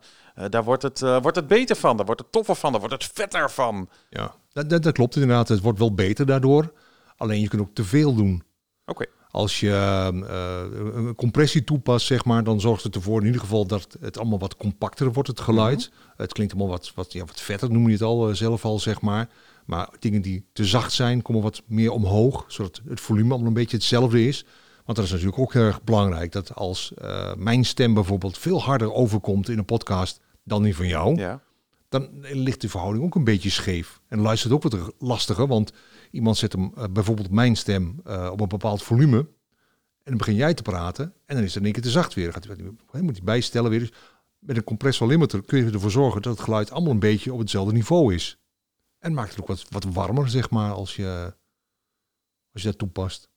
daar 0.49 0.63
wordt 0.63 0.83
het, 0.83 0.99
wordt 0.99 1.35
het 1.35 1.47
beter 1.47 1.75
van, 1.75 1.97
daar 1.97 2.05
wordt 2.05 2.21
het 2.21 2.31
toffer 2.31 2.55
van, 2.55 2.71
daar 2.71 2.79
wordt 2.79 3.03
het 3.03 3.11
vetter 3.13 3.51
van. 3.51 3.89
ja. 4.09 4.35
Dat, 4.51 4.69
dat, 4.69 4.83
dat 4.83 4.93
klopt 4.93 5.15
inderdaad, 5.15 5.47
het 5.47 5.61
wordt 5.61 5.79
wel 5.79 5.93
beter 5.93 6.25
daardoor. 6.25 6.73
Alleen 7.17 7.41
je 7.41 7.47
kunt 7.47 7.61
ook 7.61 7.73
te 7.73 7.83
veel 7.83 8.15
doen. 8.15 8.43
Oké. 8.85 9.05
Als 9.31 9.59
je 9.59 9.71
eh, 9.71 10.07
een 10.93 11.15
compressie 11.15 11.63
toepast, 11.63 12.05
zeg 12.05 12.25
maar, 12.25 12.43
dan 12.43 12.59
zorgt 12.59 12.83
het 12.83 12.95
ervoor 12.95 13.19
in 13.19 13.25
ieder 13.25 13.41
geval 13.41 13.65
dat 13.65 13.97
het 13.99 14.17
allemaal 14.17 14.39
wat 14.39 14.55
compacter 14.55 15.13
wordt, 15.13 15.29
het 15.29 15.39
geluid. 15.39 15.91
Het 16.15 16.33
klinkt 16.33 16.53
allemaal 16.53 16.71
wat, 16.71 16.91
wat, 16.95 17.13
ja, 17.13 17.25
wat 17.25 17.41
vetter, 17.41 17.71
noem 17.71 17.85
je 17.85 17.91
het 17.91 18.01
al 18.01 18.35
zelf 18.35 18.65
al, 18.65 18.79
zeg 18.79 19.01
maar. 19.01 19.29
Maar 19.69 19.89
dingen 19.99 20.21
die 20.21 20.45
te 20.53 20.65
zacht 20.65 20.93
zijn, 20.93 21.21
komen 21.21 21.41
wat 21.41 21.61
meer 21.67 21.91
omhoog, 21.91 22.45
zodat 22.47 22.81
het 22.87 22.99
volume 22.99 23.29
allemaal 23.29 23.47
een 23.47 23.53
beetje 23.53 23.77
hetzelfde 23.77 24.27
is. 24.27 24.45
Want 24.85 24.97
dat 24.97 25.05
is 25.05 25.11
natuurlijk 25.11 25.39
ook 25.39 25.53
heel 25.53 25.61
erg 25.63 25.83
belangrijk, 25.83 26.31
dat 26.31 26.55
als 26.55 26.93
eh, 26.93 27.35
mijn 27.35 27.65
stem 27.65 27.93
bijvoorbeeld 27.93 28.37
veel 28.37 28.61
harder 28.61 28.93
overkomt 28.93 29.49
in 29.49 29.57
een 29.57 29.65
podcast 29.65 30.21
dan 30.43 30.63
die 30.63 30.75
van 30.75 30.87
jou, 30.87 31.15
Ja. 31.15 31.41
dan 31.89 32.09
ligt 32.21 32.61
de 32.61 32.69
verhouding 32.69 33.05
ook 33.05 33.15
een 33.15 33.23
beetje 33.23 33.49
scheef. 33.49 34.01
En 34.07 34.19
luistert 34.19 34.53
ook 34.53 34.63
wat 34.63 34.93
lastiger, 34.97 35.47
want 35.47 35.71
iemand 36.11 36.37
zet 36.37 36.51
hem 36.51 36.71
eh, 36.75 36.83
bijvoorbeeld 36.91 37.31
mijn 37.31 37.55
stem 37.55 37.99
eh, 38.03 38.29
op 38.31 38.41
een 38.41 38.47
bepaald 38.47 38.83
volume. 38.83 39.17
En 39.17 39.27
dan 40.03 40.17
begin 40.17 40.35
jij 40.35 40.53
te 40.53 40.61
praten 40.61 41.13
en 41.25 41.35
dan 41.35 41.43
is 41.43 41.49
het 41.49 41.57
in 41.57 41.63
één 41.63 41.73
keer 41.73 41.83
te 41.83 41.89
zacht 41.89 42.13
weer. 42.13 42.23
Dan 42.31 42.33
gaat 42.33 42.57
hij 42.91 43.01
moet 43.01 43.15
hij 43.15 43.25
bijstellen 43.25 43.69
weer. 43.69 43.79
Dus 43.79 43.91
met 44.39 44.57
een 44.57 44.63
compressor 44.63 45.07
limiter 45.07 45.43
kun 45.43 45.65
je 45.65 45.71
ervoor 45.71 45.91
zorgen 45.91 46.21
dat 46.21 46.33
het 46.33 46.43
geluid 46.43 46.71
allemaal 46.71 46.91
een 46.91 46.99
beetje 46.99 47.33
op 47.33 47.39
hetzelfde 47.39 47.73
niveau 47.73 48.13
is. 48.13 48.37
En 48.99 49.13
maakt 49.13 49.29
het 49.29 49.41
ook 49.41 49.47
wat, 49.47 49.65
wat 49.69 49.83
warmer, 49.83 50.29
zeg 50.29 50.49
maar, 50.49 50.71
als 50.71 50.95
je, 50.95 51.33
als 52.53 52.61
je 52.61 52.67
dat 52.67 52.77
toepast. 52.77 53.29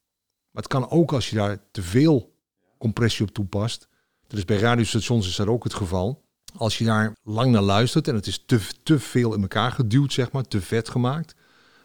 Maar 0.50 0.62
het 0.62 0.72
kan 0.72 0.90
ook 0.90 1.12
als 1.12 1.30
je 1.30 1.36
daar 1.36 1.58
te 1.70 1.82
veel 1.82 2.36
compressie 2.78 3.26
op 3.26 3.30
toepast. 3.32 3.88
Dat 4.26 4.38
is 4.38 4.44
bij 4.44 4.58
radiostations 4.58 5.28
is 5.28 5.36
dat 5.36 5.46
ook 5.46 5.64
het 5.64 5.74
geval. 5.74 6.24
Als 6.56 6.78
je 6.78 6.84
daar 6.84 7.16
lang 7.22 7.52
naar 7.52 7.62
luistert 7.62 8.08
en 8.08 8.14
het 8.14 8.26
is 8.26 8.44
te, 8.46 8.60
te 8.82 8.98
veel 8.98 9.34
in 9.34 9.42
elkaar 9.42 9.72
geduwd, 9.72 10.12
zeg 10.12 10.32
maar, 10.32 10.42
te 10.42 10.60
vet 10.60 10.88
gemaakt. 10.88 11.34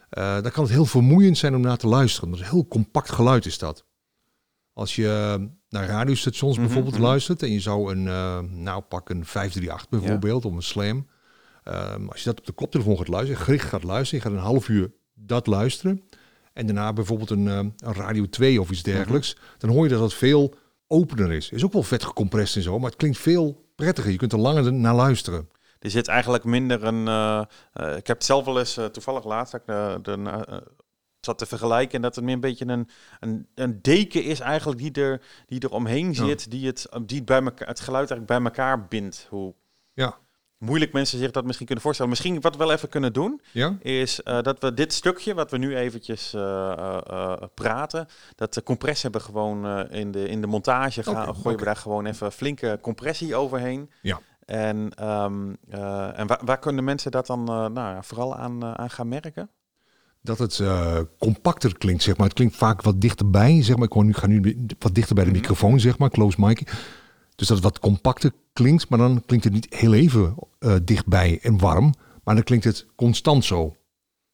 eh, 0.08 0.42
dan 0.42 0.50
kan 0.50 0.62
het 0.64 0.72
heel 0.72 0.86
vermoeiend 0.86 1.38
zijn 1.38 1.54
om 1.54 1.60
naar 1.60 1.76
te 1.76 1.86
luisteren. 1.86 2.30
Dat 2.30 2.38
is 2.38 2.44
een 2.44 2.52
heel 2.52 2.66
compact 2.68 3.10
geluid 3.10 3.46
is 3.46 3.58
dat. 3.58 3.84
Als 4.72 4.96
je 4.96 5.38
naar 5.68 5.86
radiostations 5.86 6.56
Mhm, 6.56 6.64
bijvoorbeeld 6.66 6.94
mhm. 6.94 7.04
luistert 7.04 7.42
en 7.42 7.52
je 7.52 7.60
zou 7.60 7.92
een, 7.92 8.08
eh, 8.08 8.40
nou 8.40 8.82
pak 8.82 9.08
een 9.08 9.24
538 9.24 9.88
bijvoorbeeld, 9.88 10.44
of 10.44 10.54
een 10.54 10.62
slam. 10.62 11.06
Ehm, 11.68 12.08
als 12.08 12.18
je 12.18 12.24
dat 12.24 12.38
op 12.38 12.46
de 12.46 12.52
koptelefoon 12.52 12.96
gaat 12.96 13.08
luisteren, 13.08 13.42
gericht 13.42 13.68
gaat 13.68 13.82
luisteren, 13.82 14.24
je 14.24 14.30
gaat 14.30 14.38
een 14.38 14.44
half 14.46 14.68
uur 14.68 14.90
dat 15.14 15.46
luisteren. 15.46 16.02
En 16.52 16.66
daarna 16.66 16.92
bijvoorbeeld 16.92 17.30
een, 17.30 17.48
eh, 17.48 17.54
een 17.56 17.94
Radio 17.94 18.28
2 18.28 18.60
of 18.60 18.70
iets 18.70 18.82
dergelijks. 18.82 19.36
Dan 19.58 19.70
hoor 19.70 19.84
je 19.84 19.90
dat 19.90 20.00
het 20.02 20.14
veel 20.14 20.54
opener 20.86 21.32
is. 21.32 21.50
Is 21.50 21.64
ook 21.64 21.72
wel 21.72 21.82
vet 21.82 22.04
gecompressed 22.04 22.56
en 22.56 22.62
zo, 22.62 22.78
maar 22.78 22.88
het 22.90 22.98
klinkt 22.98 23.18
veel 23.18 23.64
prettiger. 23.74 24.10
Je 24.10 24.16
kunt 24.16 24.32
er 24.32 24.38
langer 24.38 24.72
naar 24.72 24.94
luisteren. 24.94 25.48
Er 25.78 25.90
zit 25.90 26.08
eigenlijk 26.08 26.44
minder 26.44 26.84
een. 26.84 27.08
eh, 27.08 27.42
eh, 27.72 27.96
ik 27.96 28.06
heb 28.06 28.16
het 28.16 28.24
zelf 28.24 28.44
wel 28.44 28.58
eens 28.58 28.76
eh, 28.76 28.84
toevallig 28.84 29.24
laatst 29.24 29.52
dat 29.52 29.60
ik 29.60 30.04
de, 30.04 30.62
zat 31.20 31.38
te 31.38 31.46
vergelijken 31.46 31.94
en 31.94 32.02
dat 32.02 32.14
het 32.14 32.24
meer 32.24 32.34
een 32.34 32.40
beetje 32.40 32.66
een, 32.66 32.88
een, 33.20 33.46
een 33.54 33.78
deken 33.82 34.24
is 34.24 34.40
eigenlijk 34.40 34.78
die 34.78 34.92
er, 34.92 35.20
die 35.46 35.60
er 35.60 35.70
omheen 35.70 36.06
Ja. 36.12 36.24
zit, 36.26 36.50
die, 36.50 36.66
het, 36.66 36.88
die 37.06 37.16
het, 37.16 37.26
bij 37.26 37.42
elkaar, 37.42 37.68
het 37.68 37.80
geluid 37.80 38.10
eigenlijk 38.10 38.26
bij 38.26 38.50
elkaar 38.50 38.86
bindt. 38.88 39.26
Hoe 39.30 39.54
Ja. 39.92 40.18
Moeilijk 40.58 40.92
mensen 40.92 41.18
zich 41.18 41.30
dat 41.30 41.44
misschien 41.44 41.66
kunnen 41.66 41.84
voorstellen. 41.84 42.10
Misschien 42.12 42.40
wat 42.40 42.52
we 42.56 42.64
wel 42.64 42.72
even 42.72 42.88
kunnen 42.88 43.12
doen, 43.12 43.40
Ja? 43.52 43.76
is 43.80 44.22
eh, 44.22 44.42
dat 44.42 44.56
we 44.60 44.74
dit 44.74 44.92
stukje, 44.92 45.34
wat 45.34 45.50
we 45.50 45.58
nu 45.58 45.76
eventjes 45.76 46.34
eh, 46.34 46.70
eh, 47.06 47.32
praten, 47.54 48.06
dat 48.34 48.54
de 48.54 48.62
compressie 48.62 49.02
hebben 49.10 49.20
gewoon 49.28 49.88
in, 49.90 50.10
de, 50.10 50.28
in 50.28 50.40
de 50.40 50.46
montage 50.46 51.02
gaan, 51.02 51.34
gooien 51.34 51.58
we 51.58 51.64
daar 51.64 51.76
gewoon 51.76 52.06
even 52.06 52.32
flinke 52.32 52.78
compressie 52.82 53.34
overheen. 53.36 53.90
Ja. 54.02 54.20
En, 54.44 54.90
ehm, 54.94 55.54
eh, 55.70 56.18
en 56.18 56.26
waar, 56.26 56.40
waar 56.44 56.58
kunnen 56.58 56.84
mensen 56.84 57.10
dat 57.10 57.26
dan 57.26 57.44
nou, 57.44 57.98
vooral 58.04 58.36
aan, 58.36 58.64
aan 58.64 58.90
gaan 58.90 59.08
merken? 59.08 59.50
Dat 60.22 60.38
het 60.38 60.62
compacter 61.18 61.78
klinkt, 61.78 62.02
zeg 62.02 62.16
maar. 62.16 62.26
Het 62.26 62.36
klinkt 62.36 62.56
vaak 62.56 62.82
wat 62.82 63.00
dichterbij, 63.00 63.62
zeg 63.62 63.76
maar. 63.76 63.84
Ik 63.86 63.92
hoor 63.92 64.04
nu, 64.04 64.12
ga 64.14 64.26
nu 64.26 64.66
wat 64.78 64.94
dichter 64.94 65.14
bij 65.14 65.24
de 65.24 65.30
Mhm. 65.30 65.40
microfoon, 65.40 65.80
zeg 65.80 65.98
maar. 65.98 66.10
Close 66.10 66.40
mic. 66.40 66.72
Dus 67.38 67.46
dat 67.46 67.56
het 67.56 67.66
wat 67.66 67.78
compacter 67.78 68.32
klinkt, 68.52 68.88
maar 68.88 68.98
dan 68.98 69.22
klinkt 69.26 69.44
het 69.44 69.54
niet 69.54 69.74
heel 69.74 69.94
even 69.94 70.34
eh, 70.58 70.74
dichtbij 70.82 71.38
en 71.42 71.58
warm. 71.58 71.94
Maar 72.24 72.34
dan 72.34 72.44
klinkt 72.44 72.64
het 72.64 72.86
constant 72.96 73.44
zo. 73.44 73.76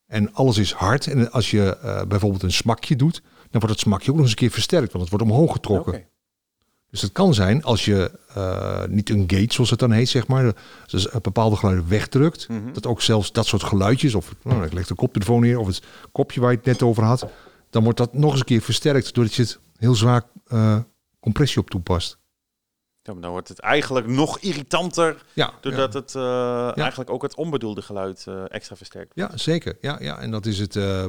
En 0.07 0.33
alles 0.33 0.59
is 0.59 0.73
hard. 0.73 1.07
En 1.07 1.31
als 1.31 1.51
je 1.51 1.77
eh, 1.77 2.03
bijvoorbeeld 2.03 2.43
een 2.43 2.53
smakje 2.53 2.97
doet, 2.97 3.23
dan 3.51 3.61
wordt 3.61 3.69
het 3.69 3.79
smakje 3.79 4.11
ook 4.11 4.17
nog 4.17 4.25
eens 4.25 4.31
een 4.31 4.39
keer 4.39 4.51
versterkt. 4.51 4.93
Want 4.93 5.05
het 5.05 5.13
wordt 5.13 5.31
omhoog 5.31 5.53
getrokken. 5.53 6.05
Dus 6.91 7.03
het 7.03 7.13
kan 7.13 7.35
zijn 7.35 7.63
als 7.63 7.85
je 7.85 8.19
eh, 8.35 8.85
niet 8.85 9.11
een 9.11 9.25
gate, 9.27 9.55
zoals 9.55 9.71
het 9.71 9.79
dan 9.79 9.91
heet, 9.91 10.09
zeg 10.09 10.27
maar, 10.27 10.53
dus 10.87 11.13
een 11.13 11.23
bepaalde 11.23 11.57
geluiden 11.57 11.89
wegdrukt. 11.89 12.49
Mhm. 12.49 12.73
Dat 12.73 12.87
ook 12.87 13.03
zelfs 13.03 13.33
dat 13.33 13.47
soort 13.47 13.63
geluidjes, 13.63 14.15
of 14.15 14.35
nou, 14.43 14.65
ik 14.65 14.73
leg 14.73 14.87
de 14.87 14.95
koptelefoon 14.95 15.41
neer, 15.41 15.59
of 15.59 15.67
het 15.67 15.83
kopje 16.13 16.41
waar 16.41 16.51
je 16.51 16.57
het 16.57 16.67
net 16.67 16.83
over 16.83 17.03
had, 17.03 17.27
dan 17.71 17.83
wordt 17.83 17.99
dat 17.99 18.15
nog 18.15 18.31
eens 18.31 18.41
een 18.41 18.47
keer 18.47 18.61
versterkt 18.61 19.15
doordat 19.15 19.35
je 19.35 19.43
het 19.43 19.59
heel 19.77 19.95
zwaar 19.95 20.23
compressie 21.21 21.61
op 21.61 21.71
toepast. 21.71 22.19
Ja, 23.07 23.13
maar 23.13 23.23
dan 23.23 23.31
wordt 23.31 23.49
het 23.49 23.59
eigenlijk 23.59 24.07
nog 24.07 24.39
irritanter, 24.39 25.25
Ja, 25.33 25.53
doordat 25.61 25.95
het 25.95 26.15
eh, 26.15 26.79
eigenlijk 26.79 27.11
ook 27.11 27.23
het 27.23 27.35
onbedoelde 27.35 27.83
geluid 27.83 28.25
eh, 28.29 28.43
extra 28.49 28.77
versterkt. 28.77 29.13
ja, 29.15 29.37
zeker. 29.37 29.77
Ja, 29.81 29.97
ja. 30.01 30.19
En 30.19 30.31
dat 30.31 30.47
is 30.47 30.59
het 30.59 30.77
eh, 30.77 31.05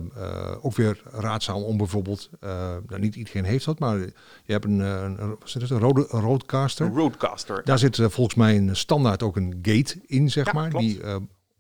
ook 0.62 0.76
weer 0.76 1.02
raadzaam 1.12 1.64
om 1.64 1.78
bijvoorbeeld, 1.78 2.30
nou, 2.40 3.00
niet 3.00 3.16
iedereen 3.16 3.44
heeft 3.44 3.66
dat, 3.66 3.80
maar 3.80 3.98
je 3.98 4.14
hebt 4.46 4.66
een, 4.66 4.80
een, 4.80 5.30
wat 5.30 5.44
is 5.46 5.54
het, 5.54 5.70
een, 5.70 5.80
rode, 5.80 6.08
een 6.10 6.22
roadcaster. 6.22 6.86
Een 6.86 6.96
roadcaster. 6.96 7.62
Daar 7.64 7.80
zit 7.80 7.96
volgens 7.96 8.36
mij 8.36 8.58
een 8.58 8.76
standaard 8.76 9.24
ook 9.24 9.36
een 9.36 9.60
gate 9.62 10.00
in, 10.06 10.30
zeg 10.30 10.54
maar. 10.54 10.70
klopt. 10.70 10.86
Die 10.86 11.02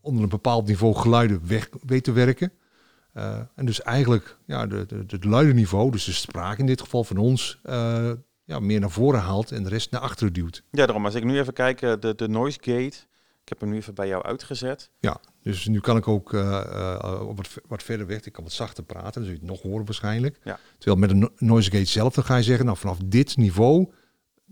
onder 0.02 0.24
een 0.24 0.30
bepaald 0.30 0.68
niveau 0.68 0.96
geluiden 0.96 1.48
weg 1.48 1.70
weet 1.86 2.04
te 2.04 2.12
werken. 2.12 2.52
En 3.56 3.66
dus 3.66 3.82
eigenlijk 3.82 4.38
ja, 4.46 4.68
de, 4.68 4.86
de, 4.86 5.04
het 5.08 5.24
luidenniveau, 5.24 5.92
dus 5.92 6.06
de 6.06 6.12
spraak 6.12 6.58
in 6.58 6.66
dit 6.66 6.82
geval 6.82 7.04
van 7.04 7.18
ons, 7.18 7.60
ja, 8.46 8.60
meer 8.60 8.80
naar 8.80 8.92
voren 8.92 9.20
haalt 9.20 9.52
en 9.52 9.64
de 9.64 9.70
rest 9.70 9.92
naar 9.92 10.02
achteren 10.02 10.34
duwt. 10.34 10.64
Ja, 10.72 10.86
daarom. 10.86 11.06
Als 11.06 11.16
ik 11.16 11.24
nu 11.24 11.40
even 11.40 11.54
kijk, 11.54 11.82
eh, 11.82 11.94
de, 12.00 12.16
de 12.16 12.28
noise 12.28 12.58
gate. 12.62 12.98
Ik 13.42 13.52
heb 13.52 13.60
hem 13.60 13.70
nu 13.70 13.76
even 13.76 13.94
bij 13.94 14.08
jou 14.08 14.24
uitgezet. 14.24 14.90
Ja, 15.00 15.22
dus 15.42 15.68
nu 15.68 15.80
kan 15.80 15.98
ik 15.98 16.08
ook 16.08 16.34
eh, 16.34 16.62
eh, 16.62 17.22
wat, 17.36 17.50
wat 17.68 17.84
verder 17.84 18.08
weg, 18.08 18.26
ik 18.26 18.34
kan 18.34 18.44
wat 18.44 18.54
zachter 18.54 18.84
praten, 18.84 19.14
dan 19.14 19.24
zul 19.24 19.32
je 19.32 19.40
het 19.40 19.50
nog 19.50 19.62
horen 19.62 19.86
waarschijnlijk. 19.86 20.40
Ja. 20.44 20.60
Terwijl 20.78 21.00
met 21.00 21.10
een 21.10 21.20
no- 21.20 21.32
noise 21.38 21.72
gate 21.72 21.86
zelf, 21.86 22.14
dan 22.14 22.24
ga 22.24 22.36
je 22.36 22.44
zeggen, 22.44 22.66
nou 22.66 22.78
vanaf 22.78 22.98
dit 23.06 23.38
niveau, 23.38 23.92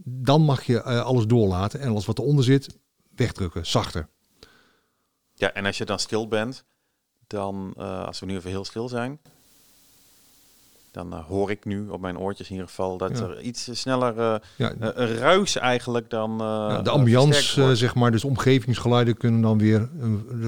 dan 0.04 0.42
mag 0.42 0.64
je 0.64 0.82
alles 0.82 1.26
doorlaten 1.26 1.80
en 1.80 1.90
alles 1.90 2.06
wat 2.06 2.20
eronder 2.20 2.44
zit, 2.44 2.78
wegdrukken, 3.16 3.66
zachter. 3.66 4.10
Ja, 5.34 5.54
en 5.54 5.66
als 5.66 5.78
je 5.78 5.86
dan 5.86 6.00
stil 6.00 6.28
bent, 6.28 6.66
dan, 7.28 7.74
als 8.06 8.20
we 8.20 8.26
nu 8.26 8.36
even 8.36 8.50
heel 8.50 8.66
stil 8.66 8.90
zijn, 8.90 9.20
dan 10.94 11.14
eh, 11.14 11.26
hoor 11.26 11.52
ik 11.52 11.66
nu 11.66 11.88
op 11.90 12.02
mijn 12.02 12.18
oortjes 12.18 12.48
in 12.48 12.54
ieder 12.54 12.68
geval 12.70 12.98
dat 12.98 13.18
Ja. 13.18 13.24
er 13.26 13.42
iets 13.42 13.70
sneller 13.80 14.42
Ja, 14.58 14.74
een 14.80 15.16
ruis 15.18 15.58
eigenlijk 15.58 16.10
dan. 16.10 16.36
Ja, 16.40 16.82
de 16.82 16.90
ambiance, 16.90 17.62
wordt. 17.62 17.78
zeg 17.78 17.96
maar, 17.96 18.12
dus 18.12 18.22
de 18.22 18.28
omgevingsgeluiden 18.28 19.18
kunnen 19.18 19.42
dan 19.42 19.58
weer 19.58 19.90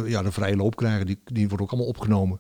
ja, 0.06 0.22
de 0.24 0.32
vrije 0.32 0.56
loop 0.56 0.76
krijgen. 0.76 1.06
Die, 1.06 1.20
die 1.26 1.48
worden 1.48 1.66
ook 1.66 1.72
allemaal 1.72 1.90
opgenomen. 1.90 2.40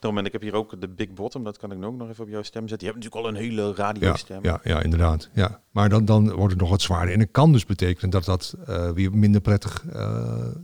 Daarom, 0.00 0.18
en 0.18 0.24
ik 0.24 0.32
heb 0.32 0.42
hier 0.42 0.54
ook 0.54 0.80
de 0.80 0.88
Big 0.88 1.12
Bottom, 1.12 1.44
dat 1.44 1.58
kan 1.58 1.72
ik 1.72 1.78
nu 1.78 1.84
ook 1.84 1.96
nog 1.96 2.08
even 2.08 2.24
op 2.24 2.30
jouw 2.30 2.42
stem 2.42 2.68
zetten. 2.68 2.86
Je 2.86 2.92
hebt 2.92 3.04
natuurlijk 3.04 3.34
al 3.34 3.40
een 3.40 3.48
hele 3.48 3.62
Ja, 3.68 3.74
radiostem. 3.74 4.38
ja, 4.42 4.60
ja, 4.62 4.80
inderdaad. 4.82 5.28
Ja. 5.34 5.60
Maar 5.70 5.88
dan, 5.88 6.04
dan 6.04 6.32
wordt 6.32 6.52
het 6.52 6.60
nog 6.60 6.70
wat 6.70 6.82
zwaarder. 6.82 7.14
En 7.14 7.20
het 7.20 7.30
kan 7.30 7.52
dus 7.52 7.66
betekenen 7.66 8.10
dat 8.10 8.24
dat 8.24 8.54
weer 8.94 9.16
minder 9.16 9.40
prettig 9.40 9.84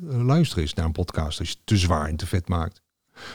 luisteren 0.09 0.65
is 0.65 0.75
naar 0.75 0.85
een 0.87 0.93
podcast. 0.93 1.39
Als 1.39 1.49
je 1.49 1.57
te 1.65 1.77
zwaar 1.77 2.09
en 2.09 2.17
te 2.17 2.27
vet 2.27 2.49
maakt. 2.49 2.83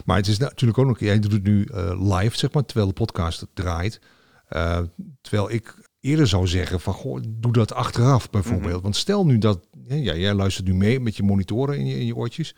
Maar 0.05 0.17
het 0.17 0.27
is 0.27 0.37
natuurlijk 0.37 0.79
ook 0.79 0.87
nog, 0.87 0.99
jij 0.99 1.19
doet 1.19 1.31
het 1.31 1.43
nu 1.43 1.63
eh, 1.63 2.13
live, 2.17 2.37
zeg 2.37 2.51
maar, 2.53 2.65
terwijl 2.65 2.87
de 2.87 2.93
podcast 2.93 3.47
draait. 3.53 3.99
Eh, 4.47 4.81
terwijl 5.21 5.51
ik 5.51 5.89
eerder 5.99 6.27
zou 6.27 6.47
zeggen 6.47 6.79
van, 6.79 6.93
goh, 6.93 7.21
doe 7.27 7.53
dat 7.53 7.73
achteraf 7.73 8.29
bijvoorbeeld. 8.29 8.73
Mhm. 8.73 8.81
Want 8.81 8.95
stel 8.95 9.25
nu 9.25 9.37
dat, 9.37 9.67
ja, 9.87 10.15
jij 10.15 10.33
luistert 10.33 10.67
nu 10.67 10.73
mee 10.73 10.99
met 10.99 11.15
je 11.15 11.23
monitoren 11.23 11.77
in 11.77 11.85
je, 11.85 11.99
in 11.99 12.05
je 12.05 12.15
oortjes. 12.15 12.55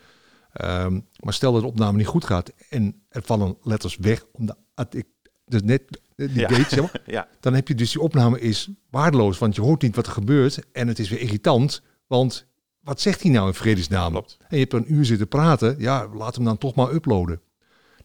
Ehm, 0.53 0.99
maar 1.19 1.33
stel 1.33 1.51
dat 1.53 1.61
de 1.61 1.67
opname 1.67 1.97
niet 1.97 2.07
goed 2.07 2.25
gaat 2.25 2.53
en 2.69 3.01
er 3.09 3.21
vallen 3.23 3.57
letters 3.61 3.97
weg, 3.97 4.25
omdat 4.31 4.57
ik 4.89 5.05
dus 5.45 5.61
net 5.63 6.01
die 6.15 6.39
Ja. 6.39 6.63
zeg 6.69 6.81
maar, 6.81 7.01
Ja, 7.05 7.27
dan 7.39 7.53
heb 7.53 7.67
je 7.67 7.75
dus 7.75 7.91
die 7.91 8.01
opname 8.01 8.39
is 8.39 8.69
waardeloos, 8.89 9.37
want 9.37 9.55
je 9.55 9.61
hoort 9.61 9.81
niet 9.81 9.95
wat 9.95 10.05
er 10.05 10.11
gebeurt 10.11 10.59
en 10.71 10.87
het 10.87 10.99
is 10.99 11.09
weer 11.09 11.19
irritant, 11.19 11.81
want 12.07 12.46
wat 12.87 13.01
zegt 13.01 13.21
hij 13.21 13.31
nou 13.31 13.47
in 13.47 13.53
vredesnaam? 13.53 14.11
Klopt. 14.11 14.37
En 14.39 14.57
je 14.57 14.59
hebt 14.59 14.73
een 14.73 14.93
uur 14.93 15.05
zitten 15.05 15.27
praten, 15.27 15.75
ja, 15.79 16.07
laat 16.13 16.35
hem 16.35 16.43
dan 16.43 16.57
toch 16.57 16.75
maar 16.75 16.93
uploaden. 16.93 17.41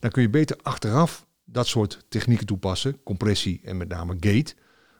Dan 0.00 0.10
kun 0.10 0.22
je 0.22 0.30
beter 0.30 0.56
achteraf 0.62 1.26
dat 1.44 1.66
soort 1.66 2.04
technieken 2.08 2.46
toepassen, 2.46 3.02
compressie 3.02 3.60
en 3.64 3.76
met 3.76 3.88
name 3.88 4.16
gate. 4.20 4.54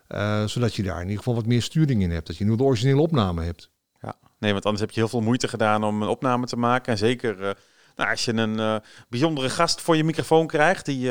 Uh, 0.08 0.44
zodat 0.46 0.74
je 0.74 0.82
daar 0.82 0.96
in 0.96 1.02
ieder 1.02 1.18
geval 1.18 1.34
wat 1.34 1.46
meer 1.46 1.62
sturing 1.62 2.02
in 2.02 2.10
hebt. 2.10 2.26
Dat 2.26 2.36
je 2.36 2.44
nu 2.44 2.56
de 2.56 2.62
originele 2.62 3.00
opname 3.00 3.44
hebt. 3.44 3.70
Ja, 4.00 4.14
nee, 4.38 4.52
want 4.52 4.64
anders 4.64 4.80
heb 4.84 4.90
je 4.90 5.00
heel 5.00 5.08
veel 5.08 5.20
moeite 5.20 5.48
gedaan 5.48 5.84
om 5.84 6.02
een 6.02 6.08
opname 6.08 6.46
te 6.46 6.56
maken. 6.56 6.92
En 6.92 6.98
zeker 6.98 7.38
uh, 7.40 7.50
nou, 7.96 8.10
als 8.10 8.24
je 8.24 8.32
een 8.32 8.58
uh, 8.58 8.76
bijzondere 9.08 9.50
gast 9.50 9.80
voor 9.80 9.96
je 9.96 10.04
microfoon 10.04 10.46
krijgt, 10.46 10.84
die 10.84 11.10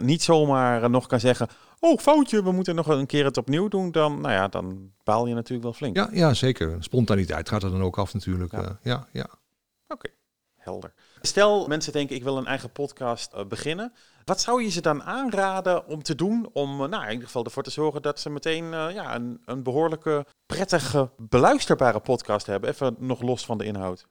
niet 0.00 0.22
zomaar 0.22 0.90
nog 0.90 1.06
kan 1.06 1.20
zeggen: 1.20 1.48
Oh, 1.82 1.98
foutje, 1.98 2.42
we 2.42 2.52
moeten 2.52 2.74
nog 2.74 2.86
een 2.86 3.06
keer 3.06 3.24
het 3.24 3.36
opnieuw 3.36 3.68
doen. 3.68 3.90
Dan, 3.92 4.20
nou 4.20 4.32
ja, 4.32 4.48
dan 4.48 4.92
baal 5.04 5.26
je 5.26 5.34
natuurlijk 5.34 5.62
wel 5.62 5.72
flink. 5.72 5.96
Ja, 5.96 6.08
ja 6.12 6.34
zeker. 6.34 6.76
Spontaniteit 6.80 7.48
gaat 7.48 7.62
er 7.62 7.70
dan 7.70 7.82
ook 7.82 7.98
af, 7.98 8.14
natuurlijk. 8.14 8.52
Ja, 8.52 8.78
ja. 8.82 9.06
ja. 9.12 9.26
Oké, 9.88 10.10
helder. 10.56 10.92
Stel, 11.20 11.66
mensen 11.66 11.92
denken: 11.92 12.16
Ik 12.16 12.22
wil 12.22 12.36
een 12.36 12.46
eigen 12.46 12.72
podcast 12.72 13.48
beginnen. 13.48 13.92
Wat 14.24 14.40
zou 14.40 14.62
je 14.62 14.70
ze 14.70 14.80
dan 14.80 15.02
aanraden 15.02 15.86
om 15.86 16.02
te 16.02 16.14
doen 16.14 16.50
om 16.52 16.76
nou, 16.76 17.04
in 17.04 17.10
ieder 17.10 17.26
geval 17.26 17.44
ervoor 17.44 17.62
te 17.62 17.70
zorgen 17.70 18.02
dat 18.02 18.20
ze 18.20 18.30
meteen 18.30 18.64
uh, 18.64 18.86
ja, 18.92 19.14
een, 19.14 19.42
een 19.44 19.62
behoorlijke, 19.62 20.26
prettige, 20.46 21.10
beluisterbare 21.16 22.00
podcast 22.00 22.46
hebben? 22.46 22.70
Even 22.70 22.96
nog 22.98 23.22
los 23.22 23.44
van 23.44 23.58
de 23.58 23.64
inhoud. 23.64 24.06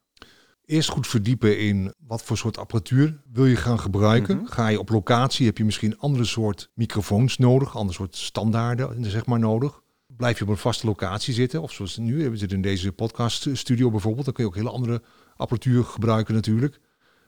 Eerst 0.69 0.89
goed 0.89 1.08
verdiepen 1.08 1.60
in 1.60 1.93
wat 2.08 2.23
voor 2.23 2.38
soort 2.38 2.58
apparatuur 2.58 3.21
wil 3.32 3.45
je 3.45 3.55
gaan 3.55 3.79
gebruiken. 3.79 4.36
Mm 4.36 4.41
-hmm. 4.41 4.49
Ga 4.49 4.67
je 4.67 4.79
op 4.79 4.89
locatie, 4.89 5.45
heb 5.45 5.58
je 5.58 5.65
misschien 5.65 5.99
andere 5.99 6.23
soort 6.23 6.71
microfoons 6.73 7.38
nodig, 7.38 7.75
ander 7.75 7.95
soort 7.95 8.15
standaarden 8.15 9.05
zeg 9.05 9.25
maar 9.25 9.39
nodig. 9.39 9.82
Blijf 10.08 10.38
je 10.38 10.43
op 10.43 10.49
een 10.49 10.58
vaste 10.58 10.86
locatie 10.86 11.34
zitten, 11.34 11.62
of 11.62 11.71
zoals 11.71 11.97
nu, 11.97 12.29
we 12.29 12.38
zitten 12.38 12.58
in 12.58 12.63
deze 12.63 12.91
podcaststudio 12.91 13.91
bijvoorbeeld, 13.91 14.25
dan 14.25 14.34
kun 14.34 14.43
je 14.43 14.49
ook 14.49 14.55
hele 14.55 14.69
andere 14.69 15.01
apparatuur 15.36 15.84
gebruiken 15.84 16.34
natuurlijk. 16.34 16.79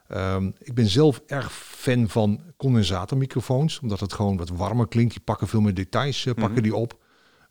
Um, 0.08 0.54
ik 0.60 0.73
ben 0.73 0.88
zelf 0.88 1.21
erg 1.25 1.54
fan 1.54 2.10
van 2.10 2.41
condensatormicrofoons, 2.58 3.80
omdat 3.80 3.99
het 3.99 4.13
gewoon 4.13 4.38
wat 4.38 4.49
warmer 4.49 4.88
klinkt. 4.88 5.13
Die 5.13 5.23
pakken 5.23 5.47
veel 5.47 5.62
meer 5.62 5.73
details, 5.73 6.25
uh, 6.25 6.34
pakken 6.34 6.51
mm 6.51 6.54
-hmm. 6.54 6.63
die 6.63 6.75
op. 6.75 7.01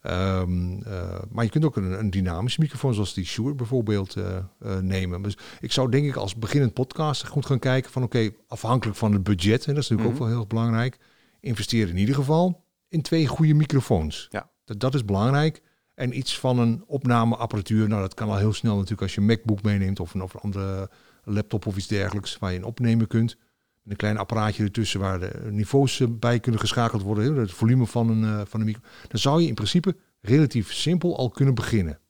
Um, 0.03 0.83
uh, 0.87 1.19
maar 1.31 1.45
je 1.45 1.51
kunt 1.51 1.65
ook 1.65 1.77
een, 1.77 1.99
een 1.99 2.11
dynamische 2.11 2.61
microfoon, 2.61 2.95
zoals 2.95 3.15
die 3.15 3.25
Shure 3.25 3.55
bijvoorbeeld, 3.55 4.17
uh, 4.17 4.79
nemen. 4.79 5.23
Dus 5.23 5.39
ik 5.61 5.73
zou 5.73 5.91
denk 5.91 6.07
ik 6.07 6.17
als 6.17 6.37
beginnend 6.37 6.75
podcast 6.75 7.27
goed 7.27 7.47
gaan 7.47 7.59
kijken 7.59 7.91
van 7.91 8.03
oké, 8.03 8.17
okay, 8.17 8.37
afhankelijk 8.49 8.99
van 8.99 9.13
het 9.13 9.23
budget, 9.23 9.67
en 9.67 9.75
dat 9.75 9.83
is 9.83 9.89
natuurlijk 9.89 9.99
mm 9.99 10.05
-hmm. 10.05 10.13
ook 10.13 10.19
wel 10.19 10.29
heel 10.29 10.47
belangrijk, 10.47 10.99
investeer 11.41 11.89
in 11.89 11.97
ieder 11.97 12.15
geval 12.15 12.65
in 12.89 13.03
twee 13.03 13.27
goede 13.27 13.55
microfoons. 13.55 14.27
Ja. 14.31 14.51
Dat, 14.65 14.81
dat 14.81 14.95
is 14.95 15.05
belangrijk. 15.05 15.63
En 15.95 16.19
iets 16.19 16.39
van 16.39 16.59
een 16.59 16.85
opnameapparatuur, 16.87 17.89
nou 17.89 18.01
dat 18.01 18.15
kan 18.15 18.29
al 18.29 18.37
heel 18.37 18.53
snel 18.53 18.75
natuurlijk 18.75 19.03
als 19.03 19.15
je 19.15 19.21
een 19.21 19.27
MacBook 19.27 19.63
meeneemt 19.63 20.01
of 20.01 20.15
een, 20.15 20.23
of 20.23 20.35
een 20.35 20.41
andere 20.41 20.91
laptop 21.25 21.67
of 21.67 21.77
iets 21.77 21.87
dergelijks 21.87 22.39
waar 22.39 22.53
je 22.53 22.59
een 22.59 22.65
opnemen 22.65 23.07
kunt. 23.07 23.37
Een 23.85 23.97
klein 23.97 24.19
apparaatje 24.19 24.65
ertussen 24.65 25.01
waar 25.01 25.21
de 25.21 25.49
niveaus 25.51 26.03
bij 26.11 26.41
kunnen 26.41 26.61
geschakeld 26.61 27.03
worden, 27.03 27.37
het 27.37 27.53
volume 27.53 27.87
van 27.87 28.09
een, 28.09 28.23
uh, 28.23 28.41
van 28.45 28.61
een 28.61 28.67
micro. 28.67 28.83
Dan 29.09 29.19
zou 29.21 29.41
je 29.41 29.49
in 29.49 29.55
principe 29.55 29.97
relatief 30.21 30.73
simpel 30.73 31.17
al 31.17 31.31
kunnen 31.31 31.55
beginnen. 31.55 32.01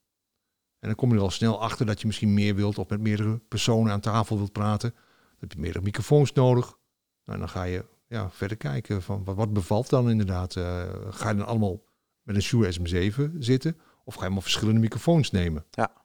En 0.78 0.88
dan 0.88 0.94
kom 0.94 1.10
je 1.10 1.16
er 1.16 1.22
al 1.22 1.30
snel 1.30 1.62
achter 1.62 1.86
dat 1.86 2.00
je 2.00 2.06
misschien 2.06 2.34
meer 2.34 2.54
wilt 2.54 2.78
of 2.78 2.88
met 2.88 3.00
meerdere 3.00 3.38
personen 3.38 3.92
aan 3.92 4.00
tafel 4.00 4.36
wilt 4.36 4.52
praten. 4.52 4.90
Dan 4.90 5.38
heb 5.38 5.52
je 5.52 5.58
meerdere 5.58 5.84
microfoons 5.84 6.32
nodig. 6.32 6.78
Nou, 7.24 7.38
dan 7.38 7.48
ga 7.48 7.62
je 7.62 7.84
ja, 8.06 8.30
verder 8.30 8.56
kijken 8.56 9.02
van 9.02 9.24
wat, 9.24 9.52
bevalt 9.52 9.88
dan 9.88 10.10
inderdaad. 10.10 10.56
Uh, 10.56 10.82
ga 11.10 11.30
je 11.30 11.36
dan 11.36 11.46
allemaal 11.46 11.82
met 12.22 12.36
een 12.36 12.42
Shure 12.42 12.74
SM7 12.74 13.38
zitten 13.38 13.76
of 14.04 14.14
ga 14.14 14.24
je 14.24 14.30
maar 14.30 14.42
verschillende 14.42 14.80
microfoons 14.80 15.30
nemen? 15.30 15.64
Ja. 15.70 15.99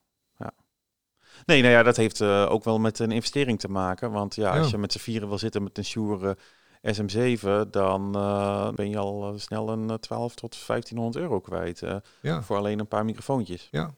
Nee, 1.45 1.61
nou 1.61 1.73
ja, 1.73 1.83
dat 1.83 1.97
heeft 1.97 2.21
uh, 2.21 2.45
ook 2.49 2.63
wel 2.63 2.79
met 2.79 2.99
een 2.99 3.11
investering 3.11 3.59
te 3.59 3.69
maken. 3.69 4.11
Want 4.11 4.35
ja, 4.35 4.53
ja. 4.53 4.59
als 4.59 4.69
je 4.69 4.77
met 4.77 4.91
z'n 4.91 4.99
vieren 4.99 5.27
wil 5.27 5.37
zitten 5.37 5.63
met 5.63 5.77
een 5.77 5.85
Shure 5.85 6.37
uh, 6.81 6.93
SM7, 6.93 7.69
dan 7.69 8.17
uh, 8.17 8.71
ben 8.71 8.89
je 8.89 8.97
al 8.97 9.33
snel 9.37 9.69
een 9.69 9.99
12 9.99 10.35
tot 10.35 10.57
1500 10.67 11.23
euro 11.23 11.39
kwijt. 11.39 11.81
ja. 12.21 12.43
Voor 12.43 12.57
alleen 12.57 12.79
een 12.79 12.87
paar 12.87 13.05
microfoontjes. 13.05 13.67
Ja, 13.71 13.93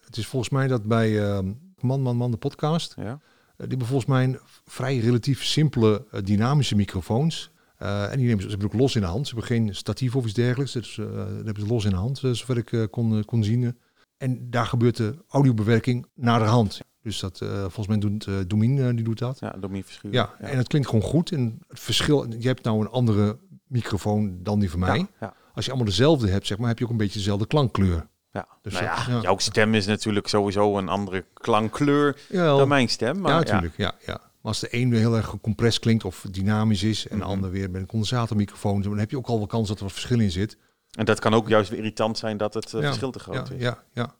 het 0.00 0.16
is 0.16 0.26
volgens 0.26 0.50
mij 0.52 0.66
dat 0.66 0.82
bij 0.82 1.42
Man 1.80 2.00
Man 2.00 2.16
Man 2.16 2.30
de 2.30 2.36
podcast, 2.36 2.94
ja. 2.96 3.20
die 3.56 3.68
hebben 3.68 3.86
volgens 3.86 4.08
mij 4.08 4.24
een 4.24 4.38
vrij 4.64 4.98
relatief 4.98 5.44
simpele 5.44 6.06
dynamische 6.24 6.76
microfoons. 6.76 7.50
en 7.78 8.16
die 8.16 8.26
nemen 8.26 8.42
ze, 8.42 8.50
ze 8.50 8.56
hebben 8.56 8.72
ook 8.72 8.80
los 8.80 8.94
in 8.94 9.00
de 9.00 9.06
hand. 9.06 9.28
Ze 9.28 9.34
hebben 9.34 9.56
geen 9.56 9.74
statief 9.74 10.16
of 10.16 10.24
iets 10.24 10.34
dergelijks. 10.34 10.72
Dus 10.72 10.94
dat 10.94 11.44
hebben 11.44 11.60
ze 11.60 11.66
los 11.66 11.84
in 11.84 11.90
de 11.90 11.96
hand, 11.96 12.18
zover 12.18 12.56
ik 12.56 12.90
kon, 12.90 13.24
kon 13.24 13.44
zien. 13.44 13.76
En 14.22 14.50
daar 14.50 14.66
gebeurt 14.66 14.96
de 14.96 15.14
audiobewerking 15.28 16.06
naar 16.14 16.38
de 16.38 16.44
hand. 16.44 16.80
Dus 17.02 17.20
dat, 17.20 17.40
uh, 17.42 17.60
volgens 17.60 17.86
mij 17.86 17.98
doet 17.98 18.26
uh, 18.26 18.34
Domin, 18.46 18.76
uh, 18.76 18.88
die 18.88 19.02
doet 19.04 19.18
dat. 19.18 19.38
Ja, 19.38 19.50
Domin 19.60 19.84
Verschuur. 19.84 20.12
Ja, 20.12 20.30
ja, 20.40 20.46
en 20.46 20.58
het 20.58 20.68
klinkt 20.68 20.88
gewoon 20.88 21.04
goed. 21.04 21.32
En 21.32 21.62
het 21.68 21.80
verschil, 21.80 22.26
je 22.38 22.46
hebt 22.46 22.64
nou 22.64 22.80
een 22.80 22.88
andere 22.88 23.38
microfoon 23.66 24.38
dan 24.42 24.60
die 24.60 24.70
van 24.70 24.78
mij. 24.78 24.98
Ja, 24.98 25.06
ja. 25.20 25.34
Als 25.54 25.64
je 25.64 25.70
allemaal 25.70 25.90
dezelfde 25.90 26.28
hebt, 26.28 26.46
zeg 26.46 26.58
maar, 26.58 26.68
heb 26.68 26.78
je 26.78 26.84
ook 26.84 26.90
een 26.90 26.96
beetje 26.96 27.18
dezelfde 27.18 27.46
klankkleur. 27.46 28.06
Ja, 28.30 28.46
dus 28.60 28.72
nou 28.72 28.84
ja, 28.84 29.20
jouw 29.20 29.38
stem 29.38 29.74
is 29.74 29.86
natuurlijk 29.86 30.28
sowieso 30.28 30.78
een 30.78 30.88
andere 30.88 31.24
klankkleur 31.34 32.20
dan 32.30 32.68
mijn 32.68 32.88
stem. 32.88 33.20
Maar 33.20 33.32
ja, 33.32 33.38
natuurlijk. 33.38 33.76
Ja. 33.76 33.94
Ja, 34.06 34.20
Maar 34.20 34.28
als 34.42 34.60
de 34.60 34.68
een 34.70 34.90
weer 34.90 35.00
heel 35.00 35.16
erg 35.16 35.26
gecompressed 35.26 35.82
klinkt 35.82 36.04
of 36.04 36.26
dynamisch 36.30 36.82
is... 36.82 37.02
en 37.02 37.08
de 37.08 37.14
mm 37.14 37.20
-hmm. 37.20 37.30
ander 37.30 37.50
weer 37.50 37.70
met 37.70 37.80
een 37.80 37.86
condensatormicrofoon... 37.86 38.82
dan 38.82 38.98
heb 38.98 39.10
je 39.10 39.16
ook 39.16 39.26
al 39.26 39.38
wel 39.38 39.46
kans 39.46 39.68
dat 39.68 39.76
er 39.76 39.84
wat 39.84 39.92
verschil 39.92 40.20
in 40.20 40.30
zit. 40.30 40.56
En 40.98 41.04
dat 41.04 41.20
kan 41.20 41.34
ook 41.34 41.48
juist 41.48 41.70
weer 41.70 41.78
irritant 41.78 42.18
zijn 42.18 42.36
dat 42.36 42.54
het 42.54 42.70
verschil 42.70 43.10
te 43.10 43.18
groot 43.18 43.48
ja, 43.48 43.54
is. 43.54 43.62
Ja, 43.62 43.84
ja. 43.92 44.14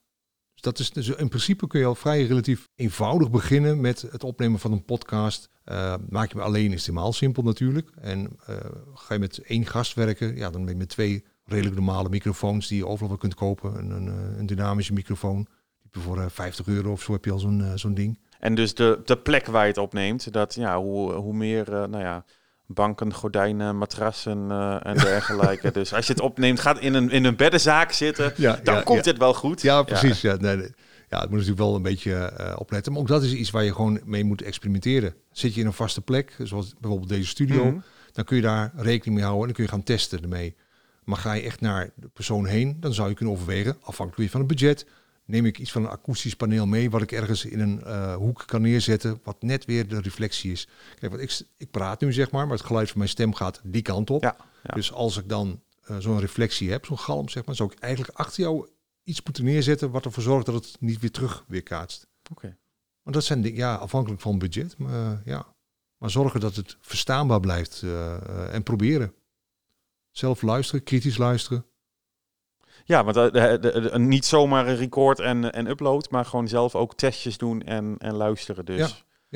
Dat 0.54 0.78
is 0.78 0.90
dus 0.90 1.08
in 1.08 1.28
principe 1.28 1.66
kun 1.66 1.80
je 1.80 1.87
al 1.87 1.94
vrij 1.94 2.26
relatief 2.26 2.68
eenvoudig 2.74 3.30
beginnen 3.30 3.80
met 3.80 4.06
het 4.11 4.24
opnemen 4.24 4.61
van 4.61 4.72
een 4.72 4.85
podcast. 4.85 5.50
Uh, 5.64 5.94
maak 6.08 6.32
je 6.32 6.37
hem 6.37 6.46
alleen 6.46 6.72
is 6.72 6.87
helemaal 6.87 7.12
simpel 7.12 7.42
natuurlijk. 7.42 7.90
En 8.00 8.38
uh, 8.48 8.56
ga 8.94 9.14
je 9.14 9.20
met 9.20 9.38
één 9.38 9.66
gast 9.66 9.94
werken, 9.94 10.37
ja, 10.37 10.50
dan 10.50 10.64
ben 10.64 10.72
je 10.72 10.78
met 10.78 10.88
twee 10.88 11.24
redelijk 11.44 11.76
normale 11.76 12.08
microfoons 12.08 12.68
die 12.68 12.78
je 12.78 12.87
overal 12.87 13.16
kunt 13.16 13.35
kopen. 13.35 13.78
Een, 13.78 13.90
een, 13.90 14.38
een 14.38 14.46
dynamische 14.46 14.92
microfoon. 14.92 15.46
Voor 15.90 16.30
50 16.30 16.66
euro 16.66 16.92
of 16.92 17.02
zo 17.02 17.12
heb 17.12 17.24
je 17.24 17.32
al 17.32 17.38
zo'n 17.38 17.61
uh, 17.61 17.72
zo'n 17.74 17.94
ding. 17.94 18.18
En 18.38 18.54
dus 18.54 18.74
de, 18.74 19.00
de 19.04 19.18
plek 19.18 19.46
waar 19.46 19.62
je 19.62 19.68
het 19.68 19.78
opneemt, 19.78 20.32
dat 20.32 20.54
ja, 20.54 20.78
hoe, 20.80 21.12
hoe 21.12 21.35
meer, 21.35 21.70
nou 21.70 21.98
ja, 21.98 22.24
banken, 22.72 23.14
gordijnen, 23.14 23.78
matrassen 23.78 24.48
uh, 24.50 24.87
en 24.87 24.96
dergelijke. 24.96 25.70
dus 25.70 25.94
als 25.94 26.06
je 26.06 26.12
het 26.12 26.22
opneemt, 26.22 26.61
gaat 26.61 26.78
in 26.78 26.94
een, 26.94 27.11
in 27.11 27.24
een 27.24 27.37
beddenzaak 27.37 27.92
zitten, 27.92 28.32
ja, 28.37 28.61
dan 28.62 28.74
ja, 28.74 28.82
komt 28.82 29.04
ja. 29.04 29.11
het 29.11 29.20
wel 29.20 29.35
goed. 29.35 29.62
Ja, 29.62 29.82
precies. 29.82 30.20
Ja. 30.20 30.37
nee, 30.37 30.56
nee. 30.56 30.72
ja, 31.08 31.20
het 31.20 31.30
moet 31.30 31.38
natuurlijk 31.38 31.58
wel 31.58 31.74
een 31.74 31.82
beetje 31.82 32.32
uh, 32.40 32.54
opletten. 32.58 32.92
Maar 32.92 33.00
ook 33.00 33.08
dat 33.08 33.22
is 33.22 33.32
iets 33.32 33.50
waar 33.50 33.64
je 33.64 33.74
gewoon 33.74 34.00
mee 34.04 34.24
moet 34.24 34.42
experimenteren. 34.42 35.14
Zit 35.30 35.54
je 35.54 35.61
in 35.61 35.66
een 35.66 35.72
vaste 35.72 36.00
plek, 36.00 36.37
zoals 36.42 36.74
bijvoorbeeld 36.80 37.11
deze 37.11 37.28
studio, 37.28 37.64
mm 37.64 37.70
-hmm. 37.70 37.82
dan 38.12 38.24
kun 38.24 38.37
je 38.37 38.42
daar 38.42 38.72
rekening 38.76 39.16
mee 39.16 39.24
houden 39.24 39.40
en 39.40 39.46
dan 39.46 39.54
kun 39.54 39.64
je 39.64 39.70
gaan 39.70 39.82
testen 39.82 40.22
ermee. 40.22 40.56
Maar 41.04 41.18
ga 41.18 41.32
je 41.32 41.42
echt 41.42 41.61
naar 41.61 41.90
de 41.94 42.08
persoon 42.08 42.46
heen, 42.46 42.76
dan 42.80 42.94
zou 42.94 43.08
je 43.08 43.14
kunnen 43.14 43.35
overwegen, 43.35 43.76
afhankelijk 43.82 44.30
van 44.30 44.40
het 44.40 44.48
budget, 44.48 44.87
neem 45.32 45.46
ik 45.46 45.58
iets 45.58 45.72
van 45.72 45.84
een 45.84 45.90
akoestisch 45.90 46.36
paneel 46.36 46.66
mee, 46.66 46.90
wat 46.90 47.02
ik 47.02 47.12
ergens 47.12 47.44
in 47.44 47.60
een 47.60 47.80
uh, 47.84 48.14
hoek 48.14 48.42
kan 48.46 48.62
neerzetten, 48.62 49.20
wat 49.22 49.42
net 49.42 49.64
weer 49.64 49.88
de 49.88 50.00
reflectie 50.00 50.52
is. 50.52 50.68
Kijk, 50.98 51.12
want 51.12 51.22
ik, 51.22 51.46
ik 51.56 51.70
praat 51.70 52.00
nu 52.00 52.12
zeg 52.12 52.30
maar, 52.30 52.46
maar 52.46 52.56
het 52.56 52.66
geluid 52.66 52.88
van 52.88 52.98
mijn 52.98 53.10
stem 53.10 53.34
gaat 53.34 53.60
die 53.64 53.82
kant 53.82 54.10
op. 54.10 54.22
Ja, 54.22 54.36
ja. 54.62 54.74
Dus 54.74 54.92
als 54.92 55.16
ik 55.16 55.28
dan 55.28 55.62
uh, 55.90 55.96
zo'n 55.98 56.20
reflectie 56.20 56.70
heb, 56.70 56.84
zo'n 56.84 56.98
galm 56.98 57.28
zeg 57.28 57.44
maar, 57.44 57.54
zou 57.54 57.72
ik 57.72 57.78
eigenlijk 57.78 58.18
achter 58.18 58.42
jou 58.42 58.68
iets 59.02 59.22
moeten 59.22 59.44
neerzetten 59.44 59.90
wat 59.90 60.04
ervoor 60.04 60.22
zorgt 60.22 60.46
dat 60.46 60.54
het 60.54 60.76
niet 60.80 61.00
weer 61.00 61.10
terug 61.10 61.44
weer 61.48 61.62
kaatst. 61.62 62.06
Oké. 62.30 62.32
Okay. 62.32 62.58
Want 63.02 63.16
dat 63.16 63.24
zijn 63.24 63.54
ja, 63.54 63.74
afhankelijk 63.74 64.20
van 64.20 64.38
budget, 64.38 64.78
maar 64.78 64.92
uh, 64.92 65.18
ja. 65.24 65.54
Maar 65.96 66.10
zorgen 66.10 66.40
dat 66.40 66.56
het 66.56 66.76
verstaanbaar 66.80 67.40
blijft 67.40 67.84
en 68.50 68.62
proberen. 68.62 69.14
Zelf 70.10 70.42
luisteren, 70.42 70.82
kritisch 70.82 71.16
luisteren. 71.16 71.66
Ja, 72.84 73.04
want 73.04 73.16
uh, 73.16 73.24
de, 73.24 73.58
de, 73.60 73.80
de, 73.80 73.98
niet 73.98 74.24
zomaar 74.24 74.68
een 74.68 74.76
record 74.76 75.20
en, 75.20 75.52
en 75.52 75.66
upload, 75.66 76.10
maar 76.10 76.24
gewoon 76.24 76.48
zelf 76.48 76.74
ook 76.74 76.94
testjes 76.94 77.38
doen 77.38 77.62
en, 77.62 77.94
en 77.98 78.14
luisteren. 78.14 78.64
Dus. 78.64 78.78
Ja, 78.78 78.88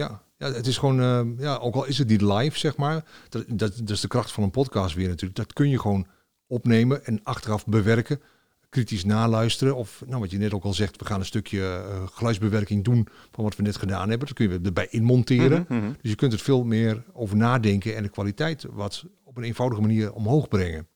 ja. 0.05 0.23
ja, 0.49 0.55
het 0.55 0.67
is 0.67 0.79
gewoon, 0.79 1.01
uh, 1.01 1.39
ja, 1.39 1.57
ook 1.57 1.75
al 1.75 1.85
is 1.85 1.99
het 1.99 2.09
niet 2.09 2.21
live, 2.21 2.59
zeg 2.59 2.77
maar, 2.77 3.05
dat, 3.29 3.45
dat, 3.49 3.77
dat 3.77 3.91
is 3.91 4.01
de 4.01 4.09
kracht 4.09 4.33
van 4.33 4.43
een 4.43 4.51
podcast 4.51 4.95
weer 4.95 5.09
natuurlijk. 5.09 5.37
Dat 5.37 5.53
kun 5.53 5.69
je 5.69 5.81
gewoon 5.81 6.07
opnemen 6.47 7.05
en 7.05 7.21
achteraf 7.23 7.67
bewerken, 7.67 8.21
kritisch 8.69 9.05
naluisteren. 9.05 9.77
Of, 9.77 10.03
nou, 10.07 10.21
wat 10.21 10.31
je 10.31 10.39
net 10.39 10.55
ook 10.55 10.65
al 10.65 10.75
zegt, 10.75 10.97
we 10.97 11.05
gaan 11.05 11.21
een 11.21 11.27
stukje 11.27 11.59
uh, 11.59 12.07
geluidsbewerking 12.07 12.85
doen 12.85 13.09
van 13.33 13.45
wat 13.45 13.57
we 13.57 13.63
net 13.63 13.77
gedaan 13.77 14.09
hebben. 14.09 14.27
Dat 14.27 14.37
kun 14.37 14.51
je 14.51 14.61
erbij 14.65 14.87
inmonteren. 14.91 15.67
Mm 15.69 15.81
-hmm. 15.81 15.97
Dus 16.01 16.11
je 16.11 16.17
kunt 16.17 16.33
het 16.33 16.43
veel 16.43 16.65
meer 16.65 17.05
over 17.13 17.37
nadenken 17.37 17.97
en 17.97 18.03
de 18.03 18.09
kwaliteit 18.09 18.67
wat 18.71 19.05
op 19.25 19.37
een 19.37 19.43
eenvoudige 19.43 19.81
manier 19.81 20.13
omhoog 20.13 20.49
brengen 20.49 20.89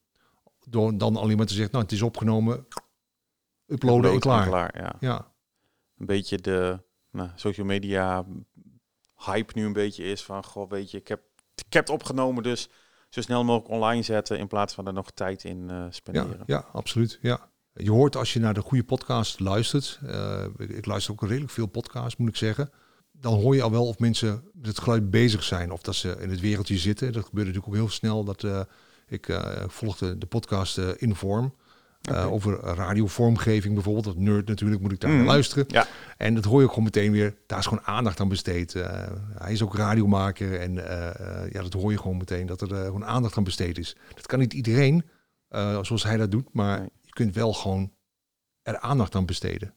door 0.70 0.98
dan 0.98 1.16
alleen 1.16 1.36
maar 1.36 1.46
te 1.46 1.54
zeggen, 1.54 1.72
nou 1.72 1.84
het 1.84 1.92
is 1.92 2.02
opgenomen, 2.02 2.66
uploaden 3.66 4.12
Upload 4.12 4.14
en 4.14 4.20
klaar. 4.20 4.42
En 4.42 4.48
klaar 4.48 4.82
ja. 4.82 4.96
ja. 5.00 5.32
Een 5.98 6.06
beetje 6.06 6.38
de 6.38 6.80
nou, 7.10 7.28
social 7.34 7.66
media 7.66 8.24
hype 9.16 9.52
nu 9.54 9.64
een 9.64 9.72
beetje 9.72 10.04
is 10.04 10.22
van, 10.22 10.44
goh 10.44 10.70
weet 10.70 10.90
je, 10.90 10.98
ik 10.98 11.08
heb, 11.08 11.20
ik 11.54 11.72
heb 11.72 11.86
het 11.86 11.94
opgenomen, 11.94 12.42
dus 12.42 12.68
zo 13.08 13.20
snel 13.20 13.44
mogelijk 13.44 13.70
online 13.70 14.02
zetten 14.02 14.38
in 14.38 14.48
plaats 14.48 14.74
van 14.74 14.86
er 14.86 14.92
nog 14.92 15.10
tijd 15.10 15.44
in 15.44 15.68
uh, 15.70 15.86
spenderen. 15.90 16.42
Ja, 16.46 16.56
ja, 16.56 16.66
absoluut. 16.72 17.18
Ja. 17.22 17.48
Je 17.72 17.90
hoort 17.90 18.16
als 18.16 18.32
je 18.32 18.40
naar 18.40 18.54
de 18.54 18.60
goede 18.60 18.84
podcast 18.84 19.40
luistert, 19.40 20.00
uh, 20.04 20.44
ik 20.56 20.86
luister 20.86 21.12
ook 21.12 21.22
redelijk 21.22 21.52
veel 21.52 21.66
podcasts 21.66 22.16
moet 22.16 22.28
ik 22.28 22.36
zeggen, 22.36 22.70
dan 23.12 23.40
hoor 23.40 23.54
je 23.54 23.62
al 23.62 23.70
wel 23.70 23.86
of 23.86 23.98
mensen 23.98 24.44
met 24.52 24.66
het 24.66 24.80
geluid 24.80 25.10
bezig 25.10 25.42
zijn. 25.42 25.70
Of 25.70 25.82
dat 25.82 25.94
ze 25.94 26.16
in 26.20 26.30
het 26.30 26.40
wereldje 26.40 26.78
zitten. 26.78 27.12
Dat 27.12 27.24
gebeurt 27.24 27.46
natuurlijk 27.46 27.72
ook 27.72 27.80
heel 27.80 27.90
snel. 27.90 28.24
Dat, 28.24 28.42
uh, 28.42 28.60
ik 29.10 29.28
uh, 29.28 29.40
volgde 29.66 30.18
de 30.18 30.26
podcast 30.26 30.78
uh, 30.78 30.88
Inform. 30.96 31.54
Okay. 32.08 32.24
over 32.24 32.60
radiovormgeving 32.60 33.74
bijvoorbeeld. 33.74 34.04
Dat 34.04 34.16
nerd 34.16 34.48
natuurlijk, 34.48 34.80
moet 34.80 34.92
ik 34.92 35.00
daar 35.00 35.10
mm. 35.10 35.16
naar 35.16 35.26
luisteren. 35.26 35.64
Ja. 35.68 35.86
En 36.16 36.34
dat 36.34 36.44
hoor 36.44 36.58
je 36.58 36.64
ook 36.64 36.68
gewoon 36.68 36.84
meteen 36.84 37.12
weer. 37.12 37.36
Daar 37.46 37.58
is 37.58 37.66
gewoon 37.66 37.84
aandacht 37.84 38.20
aan 38.20 38.28
besteed. 38.28 38.72
hij 39.38 39.52
is 39.52 39.62
ook 39.62 39.76
radiomaker. 39.76 40.60
En 40.60 40.74
ja, 41.52 41.62
dat 41.62 41.72
hoor 41.72 41.90
je 41.90 41.98
gewoon 41.98 42.16
meteen. 42.16 42.46
Dat 42.46 42.60
er 42.60 42.68
gewoon 42.68 43.04
aandacht 43.04 43.36
aan 43.36 43.44
besteed 43.44 43.78
is. 43.78 43.96
Dat 44.14 44.26
kan 44.26 44.38
niet 44.38 44.52
iedereen 44.52 45.04
zoals 45.82 46.02
hij 46.02 46.16
dat 46.16 46.30
doet. 46.30 46.52
Maar 46.52 46.78
nee. 46.78 46.88
je 47.00 47.12
kunt 47.12 47.34
wel 47.34 47.52
gewoon 47.52 47.92
er 48.62 48.78
aandacht 48.78 49.14
aan 49.14 49.26
besteden. 49.26 49.74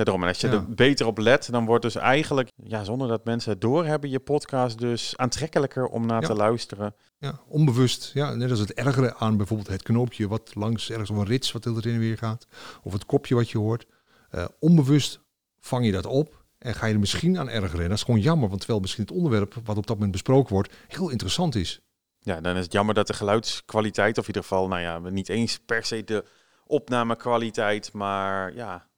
Ja, 0.00 0.06
daarom. 0.06 0.22
En 0.22 0.28
als 0.28 0.40
je 0.40 0.46
ja. 0.46 0.52
er 0.52 0.74
beter 0.74 1.06
op 1.06 1.18
let, 1.18 1.48
dan 1.50 1.64
wordt 1.64 1.82
dus 1.82 1.94
eigenlijk, 1.94 2.48
ja, 2.64 2.84
zonder 2.84 3.08
dat 3.08 3.24
mensen 3.24 3.52
het 3.52 3.60
doorhebben, 3.60 4.10
je 4.10 4.18
podcast 4.18 4.78
dus 4.78 5.16
aantrekkelijker 5.16 5.86
om 5.86 6.06
naar 6.06 6.20
ja. 6.20 6.26
te 6.26 6.34
luisteren. 6.34 6.94
Ja, 7.18 7.40
onbewust. 7.48 8.10
Ja, 8.14 8.34
net 8.34 8.50
als 8.50 8.58
het 8.58 8.72
ergere 8.72 9.14
aan 9.14 9.36
bijvoorbeeld 9.36 9.68
het 9.68 9.82
knoopje 9.82 10.28
wat 10.28 10.54
langs 10.54 10.90
ergens 10.90 11.10
of 11.10 11.16
een 11.16 11.26
rits 11.26 11.52
wat 11.52 11.64
er 11.64 11.86
in 11.86 11.94
en 11.94 11.98
weer 11.98 12.18
gaat. 12.18 12.46
Of 12.82 12.92
het 12.92 13.06
kopje 13.06 13.34
wat 13.34 13.50
je 13.50 13.58
hoort. 13.58 13.86
Uh, 14.30 14.44
onbewust 14.58 15.20
vang 15.58 15.84
je 15.84 15.92
dat 15.92 16.06
op 16.06 16.44
en 16.58 16.74
ga 16.74 16.86
je 16.86 16.94
er 16.94 17.00
misschien 17.00 17.38
aan 17.38 17.48
ergeren. 17.48 17.82
En 17.82 17.88
dat 17.88 17.98
is 17.98 18.04
gewoon 18.04 18.20
jammer, 18.20 18.48
want 18.48 18.58
terwijl 18.58 18.80
misschien 18.80 19.04
het 19.04 19.12
onderwerp 19.12 19.54
wat 19.64 19.76
op 19.76 19.86
dat 19.86 19.96
moment 19.96 20.12
besproken 20.12 20.52
wordt 20.52 20.74
heel 20.88 21.10
interessant 21.10 21.54
is. 21.54 21.80
Ja, 22.18 22.40
dan 22.40 22.56
is 22.56 22.64
het 22.64 22.72
jammer 22.72 22.94
dat 22.94 23.06
de 23.06 23.14
geluidskwaliteit, 23.14 24.18
of 24.18 24.28
in 24.28 24.34
ieder 24.34 24.42
geval, 24.42 24.68
nou 24.68 24.80
ja, 24.80 24.98
niet 24.98 25.28
eens 25.28 25.58
per 25.58 25.84
se 25.84 26.04
de 26.04 26.24
opnamekwaliteit, 26.66 27.92
maar 27.92 28.54
ja, 28.54 28.88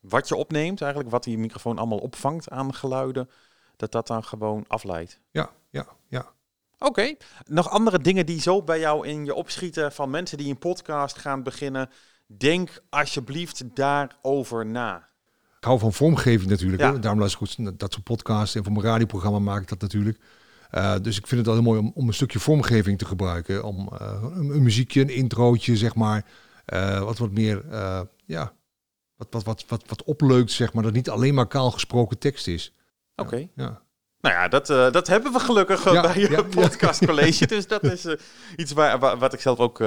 wat 0.00 0.28
je 0.28 0.36
opneemt, 0.36 0.80
eigenlijk 0.80 1.10
wat 1.10 1.24
die 1.24 1.38
microfoon 1.38 1.78
allemaal 1.78 1.98
opvangt 1.98 2.50
aan 2.50 2.74
geluiden, 2.74 3.30
dat 3.76 3.92
dat 3.92 4.06
dan 4.06 4.24
gewoon 4.24 4.64
afleidt. 4.68 5.20
Ja, 5.30 5.50
ja, 5.70 5.86
ja. 6.08 6.32
Oké, 6.78 6.88
okay. 6.88 7.18
nog 7.44 7.68
andere 7.68 7.98
dingen 7.98 8.26
die 8.26 8.40
zo 8.40 8.62
bij 8.62 8.78
jou 8.78 9.06
in 9.06 9.24
je 9.24 9.34
opschieten 9.34 9.92
van 9.92 10.10
mensen 10.10 10.38
die 10.38 10.50
een 10.50 10.58
podcast 10.58 11.18
gaan 11.18 11.42
beginnen. 11.42 11.90
Denk 12.26 12.82
alsjeblieft 12.88 13.76
daarover 13.76 14.66
na. 14.66 15.08
Ik 15.58 15.66
hou 15.66 15.78
van 15.78 15.92
vormgeving 15.92 16.50
natuurlijk. 16.50 16.82
Ja. 16.82 16.92
Hè? 16.92 16.98
Daarom 16.98 17.18
luister 17.18 17.42
ik 17.42 17.48
goed 17.48 17.78
dat 17.78 17.92
soort 17.92 18.04
podcasts 18.04 18.54
en 18.54 18.64
voor 18.64 18.72
mijn 18.72 18.84
radioprogramma 18.84 19.38
maak 19.38 19.62
ik 19.62 19.68
dat 19.68 19.80
natuurlijk. 19.80 20.18
Uh, 20.74 20.94
dus 21.02 21.18
ik 21.18 21.26
vind 21.26 21.46
het 21.46 21.46
wel 21.46 21.54
heel 21.54 21.72
mooi 21.72 21.80
om, 21.80 21.92
om 21.94 22.08
een 22.08 22.14
stukje 22.14 22.38
vormgeving 22.38 22.98
te 22.98 23.04
gebruiken. 23.04 23.64
Om 23.64 23.90
uh, 23.92 24.22
een, 24.22 24.50
een, 24.50 24.62
muziekje, 24.62 25.00
een 25.00 25.14
introotje, 25.14 25.76
zeg 25.76 25.94
maar. 25.94 26.26
Uh, 26.66 27.02
wat 27.02 27.18
wat 27.18 27.30
meer, 27.30 27.64
ja, 28.24 28.52
wat, 29.20 29.26
wat, 29.30 29.44
wat, 29.44 29.64
wat, 29.68 29.82
wat 29.86 30.04
opleukt, 30.04 30.50
zeg 30.50 30.72
maar. 30.72 30.82
Dat 30.82 30.92
niet 30.92 31.10
alleen 31.10 31.34
maar 31.34 31.46
kaal 31.46 31.70
gesproken 31.70 32.18
tekst 32.18 32.46
is. 32.46 32.74
Oké. 33.16 33.36
Ja, 33.36 33.48
ja. 33.54 33.82
Nou 34.20 34.34
ja, 34.34 34.48
dat, 34.48 34.70
uh, 34.70 34.90
dat 34.90 35.06
hebben 35.06 35.32
we 35.32 35.40
gelukkig 35.40 35.86
uh, 35.86 35.92
ja, 35.92 36.00
bij 36.00 36.18
je 36.18 36.30
ja, 36.30 36.42
podcastcollege. 36.42 37.46
Dus 37.56 37.66
dat 37.66 37.82
is 37.82 38.06
uh, 38.06 38.14
iets 38.56 38.72
waar, 38.72 38.98
waar, 38.98 39.18
wat 39.18 39.32
ik 39.32 39.40
zelf 39.40 39.58
ook 39.58 39.78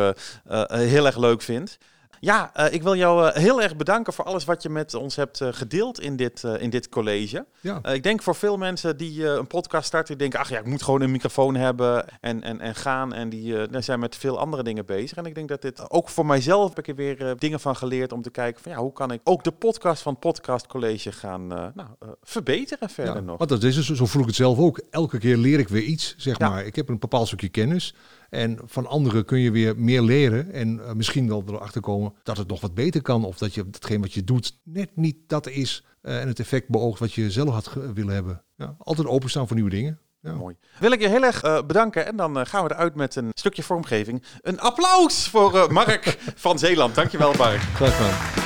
heel 0.68 1.06
erg 1.06 1.18
leuk 1.18 1.42
vind. 1.42 1.78
Ja, 2.24 2.68
ik 2.70 2.84
wil 2.84 2.96
jou 2.96 3.40
heel 3.40 3.62
erg 3.62 3.76
bedanken 3.76 4.14
voor 4.14 4.26
alles 4.26 4.46
wat 4.46 4.64
je 4.64 4.70
met 4.70 4.94
ons 4.94 5.16
hebt 5.16 5.42
gedeeld 5.44 6.00
in 6.00 6.16
dit, 6.16 6.44
in 6.44 6.70
dit 6.70 6.90
college. 6.90 7.46
Ja. 7.60 7.86
ik 7.86 8.04
denk 8.04 8.22
voor 8.22 8.36
veel 8.36 8.58
mensen 8.58 8.98
die 8.98 9.28
een 9.28 9.48
podcast 9.48 9.86
starten, 9.88 10.08
die 10.08 10.18
denken, 10.18 10.40
ach 10.40 10.50
ja, 10.50 10.60
ik 10.60 10.66
moet 10.66 10.84
gewoon 10.84 11.02
een 11.02 11.12
microfoon 11.12 11.56
hebben 11.56 12.06
en, 12.22 12.44
en, 12.44 12.60
en 12.60 12.76
gaan. 12.76 13.14
En 13.14 13.30
die 13.30 13.56
zijn 13.70 14.00
met 14.00 14.16
veel 14.16 14.40
andere 14.40 14.64
dingen 14.64 14.86
bezig. 14.86 15.18
En 15.18 15.26
ik 15.26 15.36
denk 15.36 15.50
dat 15.50 15.62
dit 15.62 15.90
ook 15.90 16.10
voor 16.10 16.26
mijzelf 16.26 16.70
heb 16.70 16.80
ik 16.80 16.88
er 16.88 16.96
weer 16.96 17.36
dingen 17.38 17.60
van 17.60 17.76
geleerd 17.76 18.12
om 18.12 18.22
te 18.22 18.32
kijken 18.32 18.62
van 18.62 18.72
ja, 18.72 18.78
hoe 18.78 18.94
kan 18.94 19.12
ik 19.12 19.22
ook 19.24 19.44
de 19.44 19.52
podcast 19.52 20.02
van 20.02 20.12
het 20.12 20.22
Podcast 20.22 20.68
College 20.68 21.12
gaan 21.12 21.48
nou, 21.48 21.88
verbeteren 22.22 22.90
verder 22.90 23.16
ja, 23.16 23.22
nog. 23.22 23.38
Want 23.38 23.50
dat 23.50 23.64
is 23.64 23.80
zo 23.80 24.06
voel 24.06 24.22
ik 24.22 24.28
het 24.28 24.36
zelf 24.36 24.58
ook. 24.58 24.82
Elke 24.90 25.18
keer 25.18 25.38
leer 25.38 25.60
ik 25.60 25.70
weer 25.70 25.84
iets, 25.84 26.16
zeg 26.18 26.38
ja. 26.38 26.50
maar. 26.50 26.66
Ik 26.66 26.76
heb 26.76 26.90
een 26.90 27.00
bepaald 27.00 27.28
stukje 27.28 27.50
kennis. 27.50 27.96
En 28.34 28.60
van 28.66 28.88
anderen 28.88 29.26
kun 29.26 29.40
je 29.40 29.52
weer 29.52 29.78
meer 29.78 30.02
leren. 30.02 30.52
En 30.52 30.76
uh, 30.76 30.92
misschien 30.92 31.28
wel 31.28 31.44
erachter 31.48 31.82
komen 31.82 32.14
dat 32.24 32.38
het 32.38 32.48
nog 32.48 32.62
wat 32.62 32.74
beter 32.74 33.02
kan. 33.02 33.26
Of 33.26 33.38
dat 33.38 33.54
je 33.54 33.70
datgene 33.70 34.00
wat 34.00 34.14
je 34.14 34.24
doet 34.24 34.58
net 34.64 34.90
niet 34.96 35.16
dat 35.28 35.48
is. 35.48 35.86
Uh, 36.02 36.22
en 36.22 36.28
het 36.28 36.40
effect 36.40 36.70
beoogt 36.70 37.00
wat 37.00 37.14
je 37.14 37.32
zelf 37.32 37.54
had 37.54 37.74
willen 37.94 38.14
hebben. 38.14 38.44
Ja, 38.56 38.76
altijd 38.80 39.08
openstaan 39.08 39.48
voor 39.48 39.56
nieuwe 39.56 39.72
dingen. 39.72 40.00
Ja. 40.22 40.34
Mooi. 40.34 40.56
Wil 40.80 40.92
ik 40.92 41.02
je 41.02 41.10
heel 41.10 41.24
erg 41.24 41.44
uh, 41.44 41.60
bedanken. 41.68 42.06
En 42.06 42.16
dan 42.16 42.46
gaan 42.46 42.64
we 42.64 42.72
eruit 42.72 42.96
met 42.96 43.16
een 43.16 43.30
stukje 43.34 43.64
vormgeving. 43.64 44.24
Een 44.42 44.60
applaus 44.60 45.28
voor 45.28 45.74
Mark 45.74 46.18
van 46.36 46.60
Zeeland. 46.60 46.96
Dankjewel, 46.96 47.34
Mark. 47.38 47.62
Graag 47.62 47.96
gedaan. 47.98 48.42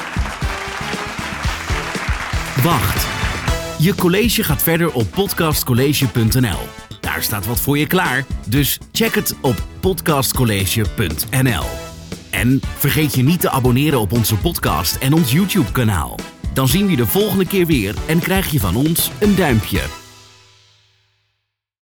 Wacht. 2.64 3.06
Je 3.82 3.96
college 3.96 4.44
gaat 4.44 4.62
verder 4.62 4.94
op 4.94 5.12
podcastcollege.nl. 5.12 6.87
Daar 7.18 7.26
staat 7.26 7.46
wat 7.46 7.60
voor 7.60 7.78
je 7.78 7.88
klaar, 7.88 8.26
dus 8.48 8.80
check 8.92 9.16
het 9.16 9.36
op 9.42 9.68
podcastcollege.nl. 9.80 11.66
En 12.32 12.60
vergeet 12.78 13.16
je 13.16 13.24
niet 13.24 13.40
te 13.40 13.50
abonneren 13.50 14.00
op 14.00 14.12
onze 14.12 14.36
podcast 14.36 14.96
en 14.96 15.14
ons 15.14 15.32
YouTube-kanaal. 15.32 16.20
Dan 16.54 16.68
zien 16.68 16.86
we 16.86 16.92
je 16.92 16.98
de 16.98 17.06
volgende 17.06 17.46
keer 17.46 17.66
weer 17.66 17.96
en 18.08 18.20
krijg 18.20 18.52
je 18.52 18.60
van 18.60 18.76
ons 18.76 19.12
een 19.20 19.36
duimpje. 19.36 20.07